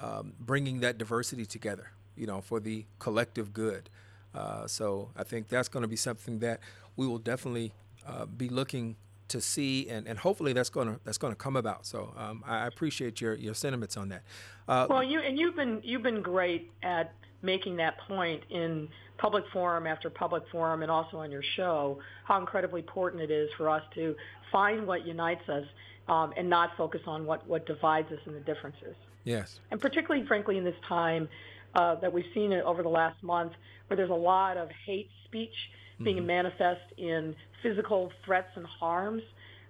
um, 0.00 0.34
bringing 0.38 0.80
that 0.80 0.98
diversity 0.98 1.44
together, 1.44 1.90
you 2.16 2.26
know, 2.26 2.40
for 2.40 2.60
the 2.60 2.84
collective 2.98 3.52
good. 3.52 3.90
Uh, 4.34 4.66
so 4.66 5.10
I 5.16 5.24
think 5.24 5.48
that's 5.48 5.68
going 5.68 5.82
to 5.82 5.88
be 5.88 5.96
something 5.96 6.38
that 6.40 6.60
we 6.96 7.06
will 7.06 7.18
definitely 7.18 7.72
uh, 8.06 8.26
be 8.26 8.48
looking 8.48 8.96
to 9.28 9.40
see, 9.40 9.88
and, 9.88 10.06
and 10.06 10.18
hopefully 10.18 10.52
that's 10.52 10.68
going 10.70 10.86
to 10.86 11.00
that's 11.04 11.18
going 11.18 11.32
to 11.32 11.38
come 11.38 11.56
about. 11.56 11.86
So 11.86 12.12
um, 12.16 12.44
I 12.46 12.66
appreciate 12.66 13.20
your, 13.20 13.34
your 13.34 13.54
sentiments 13.54 13.96
on 13.96 14.08
that. 14.10 14.22
Uh, 14.68 14.86
well, 14.88 15.02
you 15.02 15.20
and 15.20 15.38
you've 15.38 15.56
been 15.56 15.80
you've 15.82 16.02
been 16.02 16.22
great 16.22 16.70
at 16.82 17.14
making 17.42 17.76
that 17.76 17.98
point 17.98 18.42
in 18.50 18.88
public 19.18 19.44
forum 19.52 19.86
after 19.86 20.10
public 20.10 20.42
forum, 20.50 20.82
and 20.82 20.90
also 20.90 21.18
on 21.18 21.30
your 21.30 21.42
show, 21.56 21.98
how 22.24 22.38
incredibly 22.38 22.80
important 22.80 23.22
it 23.22 23.30
is 23.30 23.48
for 23.56 23.68
us 23.68 23.82
to 23.94 24.14
find 24.50 24.86
what 24.86 25.06
unites 25.06 25.48
us 25.48 25.64
um, 26.08 26.32
and 26.36 26.48
not 26.48 26.70
focus 26.76 27.00
on 27.06 27.24
what 27.24 27.46
what 27.48 27.66
divides 27.66 28.10
us 28.12 28.18
and 28.26 28.34
the 28.34 28.40
differences. 28.40 28.94
Yes. 29.24 29.58
And 29.70 29.80
particularly, 29.80 30.26
frankly, 30.26 30.58
in 30.58 30.64
this 30.64 30.74
time 30.88 31.28
uh, 31.74 31.96
that 31.96 32.12
we've 32.12 32.26
seen 32.34 32.52
over 32.52 32.82
the 32.82 32.88
last 32.88 33.22
month, 33.22 33.52
where 33.86 33.96
there's 33.96 34.10
a 34.10 34.14
lot 34.14 34.56
of 34.56 34.68
hate 34.86 35.08
speech 35.24 35.54
being 36.02 36.18
mm-hmm. 36.18 36.26
manifest 36.26 36.82
in 36.98 37.34
physical 37.62 38.12
threats 38.24 38.50
and 38.56 38.66
harms 38.66 39.22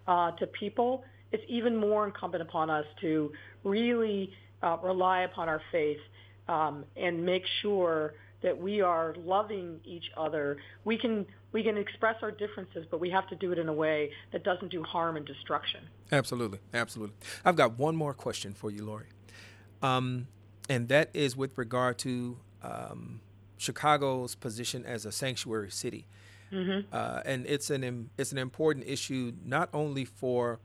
uh, 0.07 0.31
to 0.33 0.47
people, 0.49 1.05
it's 1.33 1.45
even 1.49 1.77
more 1.77 2.07
incumbent 2.07 2.43
upon 2.43 2.71
us 2.71 2.87
to 3.01 3.31
really 3.63 4.31
uh, 4.63 4.77
rely 4.83 5.23
upon 5.23 5.49
our 5.49 5.61
faith 5.71 5.99
um, 6.49 6.85
and 6.97 7.25
make 7.25 7.43
sure 7.63 8.15
that 8.45 8.57
we 8.57 8.83
are 8.83 9.15
loving 9.25 9.81
each 9.85 10.05
other. 10.17 10.59
We 10.85 10.97
can 10.97 11.27
we 11.51 11.65
can 11.65 11.77
express 11.77 12.17
our 12.23 12.31
differences, 12.31 12.87
but 12.91 13.01
we 13.01 13.11
have 13.11 13.27
to 13.29 13.37
do 13.37 13.51
it 13.53 13.59
in 13.59 13.69
a 13.69 13.73
way 13.73 14.11
that 14.33 14.45
doesn't 14.45 14.71
do 14.71 14.83
harm 14.83 15.17
and 15.17 15.27
destruction. 15.27 15.81
Absolutely, 16.13 16.59
absolutely. 16.73 17.17
I've 17.45 17.57
got 17.57 17.79
one 17.79 17.97
more 17.97 18.13
question 18.13 18.53
for 18.53 18.71
you, 18.71 18.85
Lori, 18.85 19.07
um, 19.83 20.29
and 20.69 20.89
that 20.89 21.11
is 21.15 21.37
with 21.37 21.57
regard 21.57 21.99
to 22.01 22.37
um, 22.63 23.21
Chicago's 23.57 24.35
position 24.35 24.85
as 24.85 25.07
a 25.07 25.11
sanctuary 25.11 25.71
city. 25.71 26.07
Mm-hmm. 26.53 26.89
Uh, 26.93 27.23
and 27.25 27.47
it's 27.47 27.71
an 27.71 28.11
it's 28.19 28.31
an 28.31 28.39
important 28.39 28.87
issue 28.87 29.33
not 29.43 29.71
only 29.73 30.05
for 30.05 30.61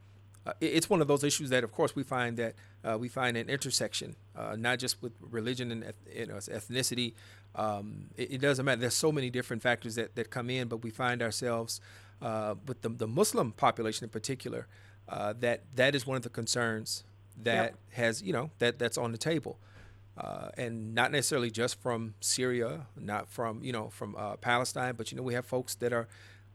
uh, 0.50 0.54
it's 0.62 0.90
one 0.90 1.02
of 1.02 1.08
those 1.08 1.24
issues 1.24 1.50
that 1.50 1.64
of 1.64 1.72
course 1.72 1.96
we 1.96 2.04
find 2.04 2.38
that 2.38 2.56
uh, 2.84 2.98
we 2.98 3.08
find 3.08 3.38
an 3.38 3.50
intersection 3.50 4.16
uh, 4.36 4.56
not 4.58 4.80
just 4.80 5.02
with 5.02 5.14
religion 5.22 5.72
and 5.72 5.94
you 6.14 6.26
know, 6.26 6.36
ethnicity. 6.36 7.14
Um, 7.56 8.10
it, 8.16 8.34
it, 8.34 8.42
doesn't 8.42 8.64
matter. 8.64 8.82
There's 8.82 8.94
so 8.94 9.12
many 9.12 9.30
different 9.30 9.64
factors 9.64 9.96
that, 9.96 10.16
that 10.16 10.30
come 10.30 10.50
in 10.50 10.68
but 10.68 10.78
we 10.84 10.92
find 10.92 11.22
ourselves 11.22 11.82
uh, 12.22 12.56
with 12.68 12.82
the, 12.82 12.90
the 12.90 13.08
Muslim 13.08 13.52
population 13.52 14.04
in 14.04 14.10
particular 14.10 14.68
uh, 15.08 15.34
that 15.40 15.64
that 15.76 15.96
is 15.96 16.06
one 16.06 16.18
of 16.18 16.24
the 16.24 16.30
concerns 16.30 17.04
that 17.42 17.72
yep. 17.72 17.76
has 17.92 18.22
you 18.22 18.34
know 18.34 18.52
that 18.60 18.80
that's 18.80 18.98
on 18.98 19.12
the 19.12 19.18
table. 19.18 19.60
Uh, 20.18 20.50
and 20.58 20.94
not 20.94 21.14
necessarily 21.14 21.50
just 21.50 21.80
from 21.82 22.14
Syria, 22.20 22.88
not 22.98 23.30
from 23.30 23.64
you 23.64 23.72
know 23.72 23.90
from 23.90 24.16
uh, 24.18 24.36
Palestine, 24.36 24.96
but 24.96 25.12
you 25.12 25.18
know 25.18 25.24
we 25.24 25.34
have 25.34 25.46
folks 25.46 25.76
that 25.76 25.94
are 25.94 26.08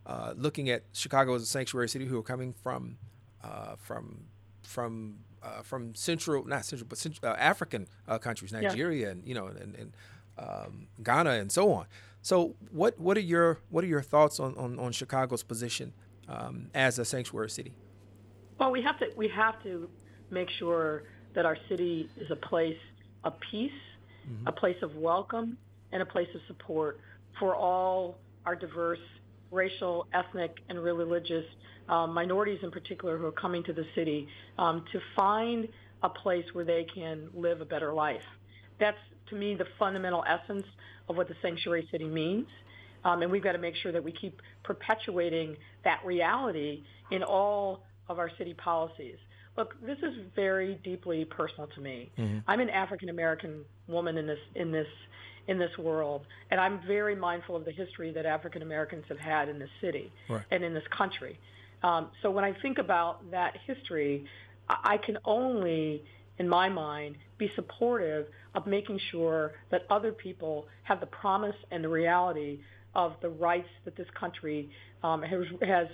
uh, 0.06 0.34
looking 0.36 0.68
at 0.68 0.82
Chicago 0.92 1.34
as 1.34 1.42
a 1.42 1.46
sanctuary 1.46 1.88
city 1.88 2.04
who 2.04 2.18
are 2.18 2.22
coming 2.22 2.52
from 2.52 2.98
uh, 3.44 3.76
from 3.76 4.24
from 4.62 5.18
uh, 5.42 5.62
from 5.62 5.94
central 5.94 6.44
not 6.46 6.64
central 6.64 6.86
but 6.88 6.98
central, 6.98 7.32
uh, 7.32 7.36
African 7.36 7.86
countries, 8.20 8.52
Nigeria, 8.52 9.06
yeah. 9.06 9.12
and 9.12 9.26
you 9.26 9.34
know 9.34 9.46
and, 9.46 9.74
and 9.74 9.92
um, 10.38 10.88
Ghana 11.02 11.30
and 11.30 11.52
so 11.52 11.72
on. 11.72 11.86
So 12.22 12.54
what 12.70 12.98
what 12.98 13.16
are 13.16 13.20
your 13.20 13.60
what 13.68 13.84
are 13.84 13.86
your 13.86 14.02
thoughts 14.02 14.40
on 14.40 14.56
on, 14.56 14.78
on 14.78 14.92
Chicago's 14.92 15.42
position 15.42 15.92
um, 16.28 16.70
as 16.74 16.98
a 16.98 17.04
sanctuary 17.04 17.50
city? 17.50 17.74
Well, 18.58 18.70
we 18.70 18.82
have 18.82 18.98
to 19.00 19.10
we 19.16 19.28
have 19.28 19.62
to 19.64 19.88
make 20.30 20.48
sure 20.58 21.04
that 21.34 21.44
our 21.44 21.58
city 21.68 22.08
is 22.16 22.30
a 22.30 22.36
place 22.36 22.78
of 23.24 23.34
peace, 23.50 23.70
mm-hmm. 24.26 24.46
a 24.46 24.52
place 24.52 24.76
of 24.82 24.96
welcome, 24.96 25.58
and 25.92 26.00
a 26.00 26.06
place 26.06 26.28
of 26.34 26.40
support 26.46 26.98
for 27.38 27.54
all 27.54 28.16
our 28.46 28.54
diverse 28.54 29.00
racial, 29.50 30.06
ethnic, 30.12 30.56
and 30.68 30.82
religious 30.82 31.44
um, 31.88 32.14
minorities 32.14 32.60
in 32.62 32.70
particular 32.70 33.18
who 33.18 33.26
are 33.26 33.32
coming 33.32 33.62
to 33.64 33.72
the 33.72 33.84
city 33.94 34.28
um, 34.58 34.84
to 34.92 35.00
find 35.14 35.68
a 36.02 36.08
place 36.08 36.44
where 36.52 36.64
they 36.64 36.84
can 36.94 37.28
live 37.34 37.60
a 37.60 37.64
better 37.64 37.92
life. 37.92 38.22
That's, 38.78 38.98
to 39.30 39.34
me, 39.34 39.54
the 39.54 39.66
fundamental 39.78 40.24
essence 40.26 40.66
of 41.08 41.16
what 41.16 41.28
the 41.28 41.34
sanctuary 41.42 41.88
city 41.90 42.06
means. 42.06 42.46
Um, 43.04 43.22
and 43.22 43.30
we've 43.30 43.42
got 43.42 43.52
to 43.52 43.58
make 43.58 43.76
sure 43.76 43.92
that 43.92 44.02
we 44.02 44.12
keep 44.12 44.40
perpetuating 44.62 45.56
that 45.84 46.00
reality 46.04 46.84
in 47.10 47.22
all 47.22 47.82
of 48.08 48.18
our 48.18 48.30
city 48.38 48.54
policies. 48.54 49.16
Look, 49.56 49.74
this 49.84 49.98
is 49.98 50.14
very 50.34 50.80
deeply 50.82 51.24
personal 51.24 51.68
to 51.74 51.80
me. 51.80 52.10
Mm-hmm. 52.18 52.38
I'm 52.48 52.60
an 52.60 52.70
African 52.70 53.08
American 53.08 53.64
woman 53.86 54.18
in 54.18 54.26
this 54.26 54.38
in 54.54 54.72
this 54.72 54.88
in 55.46 55.58
this 55.58 55.76
world, 55.78 56.26
and 56.50 56.58
I'm 56.58 56.80
very 56.86 57.14
mindful 57.14 57.54
of 57.54 57.64
the 57.64 57.70
history 57.70 58.10
that 58.12 58.26
African 58.26 58.62
Americans 58.62 59.04
have 59.08 59.18
had 59.18 59.48
in 59.48 59.58
this 59.58 59.70
city 59.80 60.10
right. 60.28 60.42
and 60.50 60.64
in 60.64 60.74
this 60.74 60.84
country. 60.90 61.38
Um, 61.84 62.08
so 62.22 62.30
when 62.30 62.44
I 62.44 62.54
think 62.62 62.78
about 62.78 63.30
that 63.30 63.52
history, 63.66 64.24
I 64.68 64.96
can 64.96 65.18
only, 65.26 66.02
in 66.38 66.48
my 66.48 66.70
mind, 66.70 67.16
be 67.36 67.50
supportive 67.54 68.26
of 68.54 68.66
making 68.66 68.98
sure 69.10 69.52
that 69.70 69.82
other 69.90 70.10
people 70.10 70.66
have 70.84 71.00
the 71.00 71.06
promise 71.06 71.54
and 71.70 71.84
the 71.84 71.88
reality 71.88 72.60
of 72.94 73.12
the 73.20 73.28
rights 73.28 73.68
that 73.84 73.96
this 73.96 74.06
country 74.18 74.70
um, 75.02 75.20
has, 75.22 75.42
has 75.60 75.86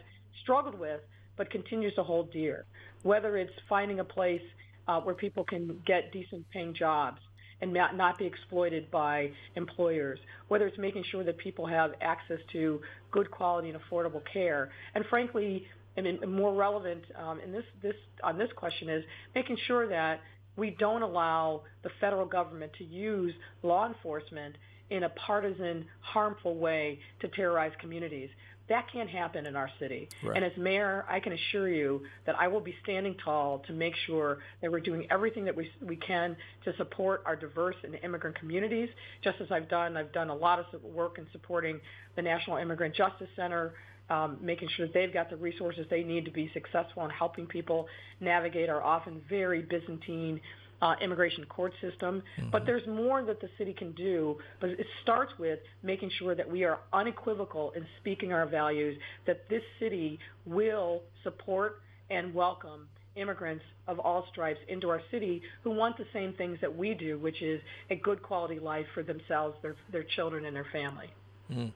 struggled 0.42 0.78
with 0.78 1.00
but 1.36 1.50
continues 1.50 1.94
to 1.96 2.04
hold 2.04 2.30
dear. 2.32 2.66
Whether 3.02 3.36
it's 3.36 3.52
finding 3.68 3.98
a 3.98 4.04
place 4.04 4.42
uh, 4.86 5.00
where 5.00 5.14
people 5.14 5.42
can 5.42 5.80
get 5.86 6.12
decent 6.12 6.48
paying 6.50 6.72
jobs 6.72 7.18
and 7.62 7.72
not, 7.72 7.96
not 7.96 8.16
be 8.16 8.26
exploited 8.26 8.90
by 8.90 9.30
employers, 9.56 10.18
whether 10.48 10.66
it's 10.66 10.78
making 10.78 11.04
sure 11.10 11.24
that 11.24 11.36
people 11.38 11.66
have 11.66 11.92
access 12.00 12.38
to 12.52 12.80
good 13.10 13.30
quality 13.30 13.70
and 13.70 13.78
affordable 13.78 14.22
care, 14.32 14.70
and 14.94 15.04
frankly, 15.06 15.66
I 15.96 16.02
mean, 16.02 16.20
more 16.28 16.54
relevant 16.54 17.02
um, 17.16 17.40
in 17.40 17.52
this, 17.52 17.64
this 17.82 17.96
on 18.22 18.38
this 18.38 18.50
question 18.56 18.88
is 18.88 19.04
making 19.34 19.58
sure 19.66 19.88
that 19.88 20.20
we 20.56 20.70
don't 20.78 21.02
allow 21.02 21.62
the 21.82 21.90
federal 22.00 22.26
government 22.26 22.72
to 22.78 22.84
use 22.84 23.34
law 23.62 23.86
enforcement 23.86 24.56
in 24.90 25.04
a 25.04 25.08
partisan, 25.10 25.86
harmful 26.00 26.56
way 26.56 26.98
to 27.20 27.28
terrorize 27.28 27.72
communities. 27.80 28.28
That 28.68 28.86
can't 28.92 29.10
happen 29.10 29.46
in 29.46 29.56
our 29.56 29.68
city. 29.80 30.08
Right. 30.22 30.36
And 30.36 30.44
as 30.44 30.52
mayor, 30.56 31.04
I 31.08 31.18
can 31.18 31.32
assure 31.32 31.68
you 31.68 32.02
that 32.24 32.36
I 32.38 32.46
will 32.46 32.60
be 32.60 32.74
standing 32.84 33.16
tall 33.24 33.60
to 33.66 33.72
make 33.72 33.94
sure 34.06 34.38
that 34.62 34.70
we're 34.70 34.78
doing 34.80 35.08
everything 35.10 35.44
that 35.46 35.56
we, 35.56 35.68
we 35.82 35.96
can 35.96 36.36
to 36.64 36.76
support 36.76 37.22
our 37.26 37.34
diverse 37.34 37.74
and 37.82 37.96
immigrant 38.04 38.38
communities, 38.38 38.88
just 39.24 39.40
as 39.40 39.50
I've 39.50 39.68
done. 39.68 39.96
I've 39.96 40.12
done 40.12 40.28
a 40.28 40.34
lot 40.34 40.60
of 40.60 40.66
work 40.84 41.18
in 41.18 41.26
supporting 41.32 41.80
the 42.14 42.22
National 42.22 42.58
Immigrant 42.58 42.94
Justice 42.94 43.28
Center, 43.34 43.74
um, 44.10 44.36
making 44.40 44.68
sure 44.76 44.86
that 44.86 44.92
they've 44.92 45.12
got 45.12 45.30
the 45.30 45.36
resources 45.36 45.86
they 45.88 46.02
need 46.02 46.24
to 46.24 46.30
be 46.30 46.50
successful 46.52 47.04
in 47.04 47.10
helping 47.10 47.46
people 47.46 47.86
navigate 48.20 48.68
our 48.68 48.82
often 48.82 49.22
very 49.28 49.62
Byzantine 49.62 50.40
uh, 50.82 50.94
immigration 51.00 51.44
court 51.44 51.72
system. 51.80 52.22
Mm-hmm. 52.38 52.50
But 52.50 52.66
there's 52.66 52.86
more 52.86 53.22
that 53.22 53.40
the 53.40 53.48
city 53.58 53.72
can 53.72 53.92
do. 53.92 54.38
But 54.60 54.70
it 54.70 54.86
starts 55.02 55.32
with 55.38 55.60
making 55.82 56.10
sure 56.18 56.34
that 56.34 56.50
we 56.50 56.64
are 56.64 56.78
unequivocal 56.92 57.72
in 57.72 57.86
speaking 58.00 58.32
our 58.32 58.46
values, 58.46 58.98
that 59.26 59.48
this 59.48 59.62
city 59.78 60.18
will 60.46 61.02
support 61.22 61.80
and 62.10 62.34
welcome 62.34 62.88
immigrants 63.16 63.64
of 63.86 63.98
all 63.98 64.26
stripes 64.30 64.60
into 64.68 64.88
our 64.88 65.02
city 65.10 65.42
who 65.62 65.70
want 65.70 65.96
the 65.98 66.06
same 66.12 66.32
things 66.34 66.58
that 66.60 66.74
we 66.74 66.94
do, 66.94 67.18
which 67.18 67.42
is 67.42 67.60
a 67.90 67.96
good 67.96 68.22
quality 68.22 68.58
life 68.58 68.86
for 68.94 69.02
themselves, 69.02 69.56
their, 69.62 69.76
their 69.92 70.04
children, 70.04 70.44
and 70.44 70.54
their 70.56 70.66
family. 70.72 71.10
Mm-hmm. 71.50 71.66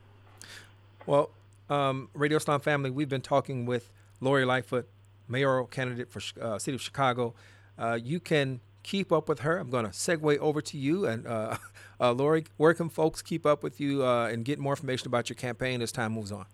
Well, 1.06 1.30
um, 1.68 2.08
Radio 2.14 2.36
Islam 2.36 2.60
family, 2.60 2.90
we've 2.90 3.08
been 3.08 3.20
talking 3.20 3.66
with 3.66 3.90
Lori 4.20 4.44
Lightfoot, 4.44 4.88
mayoral 5.28 5.66
candidate 5.66 6.10
for 6.10 6.20
uh, 6.40 6.58
City 6.58 6.74
of 6.74 6.82
Chicago. 6.82 7.34
Uh, 7.78 7.98
you 8.00 8.20
can 8.20 8.60
keep 8.82 9.10
up 9.10 9.28
with 9.28 9.40
her. 9.40 9.58
I'm 9.58 9.70
going 9.70 9.86
to 9.86 9.90
segue 9.90 10.38
over 10.38 10.60
to 10.60 10.78
you. 10.78 11.06
And 11.06 11.26
uh, 11.26 11.56
uh, 12.00 12.12
Lori, 12.12 12.44
where 12.56 12.74
can 12.74 12.88
folks 12.88 13.22
keep 13.22 13.44
up 13.44 13.62
with 13.62 13.80
you 13.80 14.04
uh, 14.04 14.28
and 14.28 14.44
get 14.44 14.58
more 14.58 14.72
information 14.72 15.08
about 15.08 15.28
your 15.28 15.36
campaign 15.36 15.82
as 15.82 15.90
time 15.90 16.12
moves 16.12 16.30
on? 16.30 16.46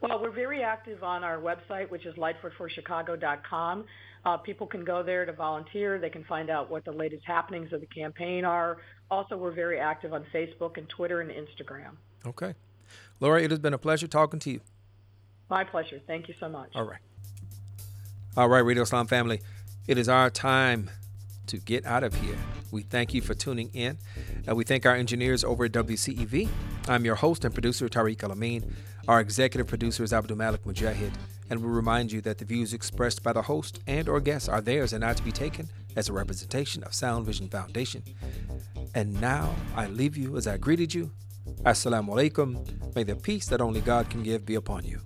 Well, 0.00 0.20
we're 0.20 0.30
very 0.30 0.62
active 0.62 1.02
on 1.02 1.24
our 1.24 1.38
website, 1.38 1.90
which 1.90 2.06
is 2.06 2.14
lightfootforchicago.com. 2.16 3.84
Uh, 4.24 4.36
people 4.38 4.66
can 4.66 4.84
go 4.84 5.02
there 5.02 5.24
to 5.24 5.32
volunteer. 5.32 5.98
They 5.98 6.10
can 6.10 6.24
find 6.24 6.50
out 6.50 6.70
what 6.70 6.84
the 6.84 6.92
latest 6.92 7.24
happenings 7.24 7.72
of 7.72 7.80
the 7.80 7.86
campaign 7.86 8.44
are. 8.44 8.78
Also, 9.10 9.36
we're 9.36 9.52
very 9.52 9.78
active 9.78 10.12
on 10.12 10.24
Facebook 10.34 10.78
and 10.78 10.88
Twitter 10.88 11.20
and 11.20 11.30
Instagram. 11.30 11.92
Okay. 12.26 12.54
Lori, 13.20 13.44
it 13.44 13.50
has 13.50 13.60
been 13.60 13.74
a 13.74 13.78
pleasure 13.78 14.06
talking 14.06 14.40
to 14.40 14.50
you. 14.50 14.60
My 15.48 15.64
pleasure. 15.64 16.00
Thank 16.06 16.28
you 16.28 16.34
so 16.40 16.48
much. 16.48 16.70
All 16.74 16.84
right. 16.84 17.00
All 18.36 18.48
right, 18.48 18.60
Radio 18.60 18.82
Islam 18.82 19.06
family. 19.06 19.40
It 19.86 19.98
is 19.98 20.08
our 20.08 20.28
time 20.28 20.90
to 21.46 21.58
get 21.58 21.86
out 21.86 22.02
of 22.02 22.14
here. 22.14 22.36
We 22.70 22.82
thank 22.82 23.14
you 23.14 23.22
for 23.22 23.34
tuning 23.34 23.70
in. 23.72 23.98
Uh, 24.48 24.54
we 24.54 24.64
thank 24.64 24.84
our 24.84 24.94
engineers 24.94 25.44
over 25.44 25.64
at 25.64 25.72
WCEV. 25.72 26.48
I'm 26.88 27.04
your 27.04 27.14
host 27.14 27.44
and 27.44 27.54
producer, 27.54 27.88
Tariq 27.88 28.22
El 28.22 28.32
Amin. 28.32 28.74
Our 29.08 29.20
executive 29.20 29.68
producer 29.68 30.02
is 30.02 30.12
Abdul 30.12 30.36
Malik 30.36 30.64
Mujahid. 30.64 31.12
And 31.48 31.62
we 31.62 31.68
remind 31.68 32.10
you 32.10 32.20
that 32.22 32.38
the 32.38 32.44
views 32.44 32.74
expressed 32.74 33.22
by 33.22 33.32
the 33.32 33.42
host 33.42 33.80
and 33.86 34.08
or 34.08 34.20
guests 34.20 34.48
are 34.48 34.60
theirs 34.60 34.92
and 34.92 35.02
not 35.02 35.16
to 35.16 35.22
be 35.22 35.30
taken 35.30 35.70
as 35.94 36.08
a 36.08 36.12
representation 36.12 36.82
of 36.82 36.92
Sound 36.92 37.24
Vision 37.24 37.48
Foundation. 37.48 38.02
And 38.94 39.20
now 39.20 39.54
I 39.76 39.86
leave 39.86 40.16
you 40.16 40.36
as 40.36 40.48
I 40.48 40.56
greeted 40.56 40.92
you. 40.92 41.12
Assalamu 41.64 42.14
alaikum. 42.14 42.94
May 42.94 43.02
the 43.04 43.16
peace 43.16 43.46
that 43.46 43.60
only 43.60 43.80
God 43.80 44.08
can 44.08 44.22
give 44.22 44.44
be 44.44 44.54
upon 44.54 44.84
you. 44.84 45.00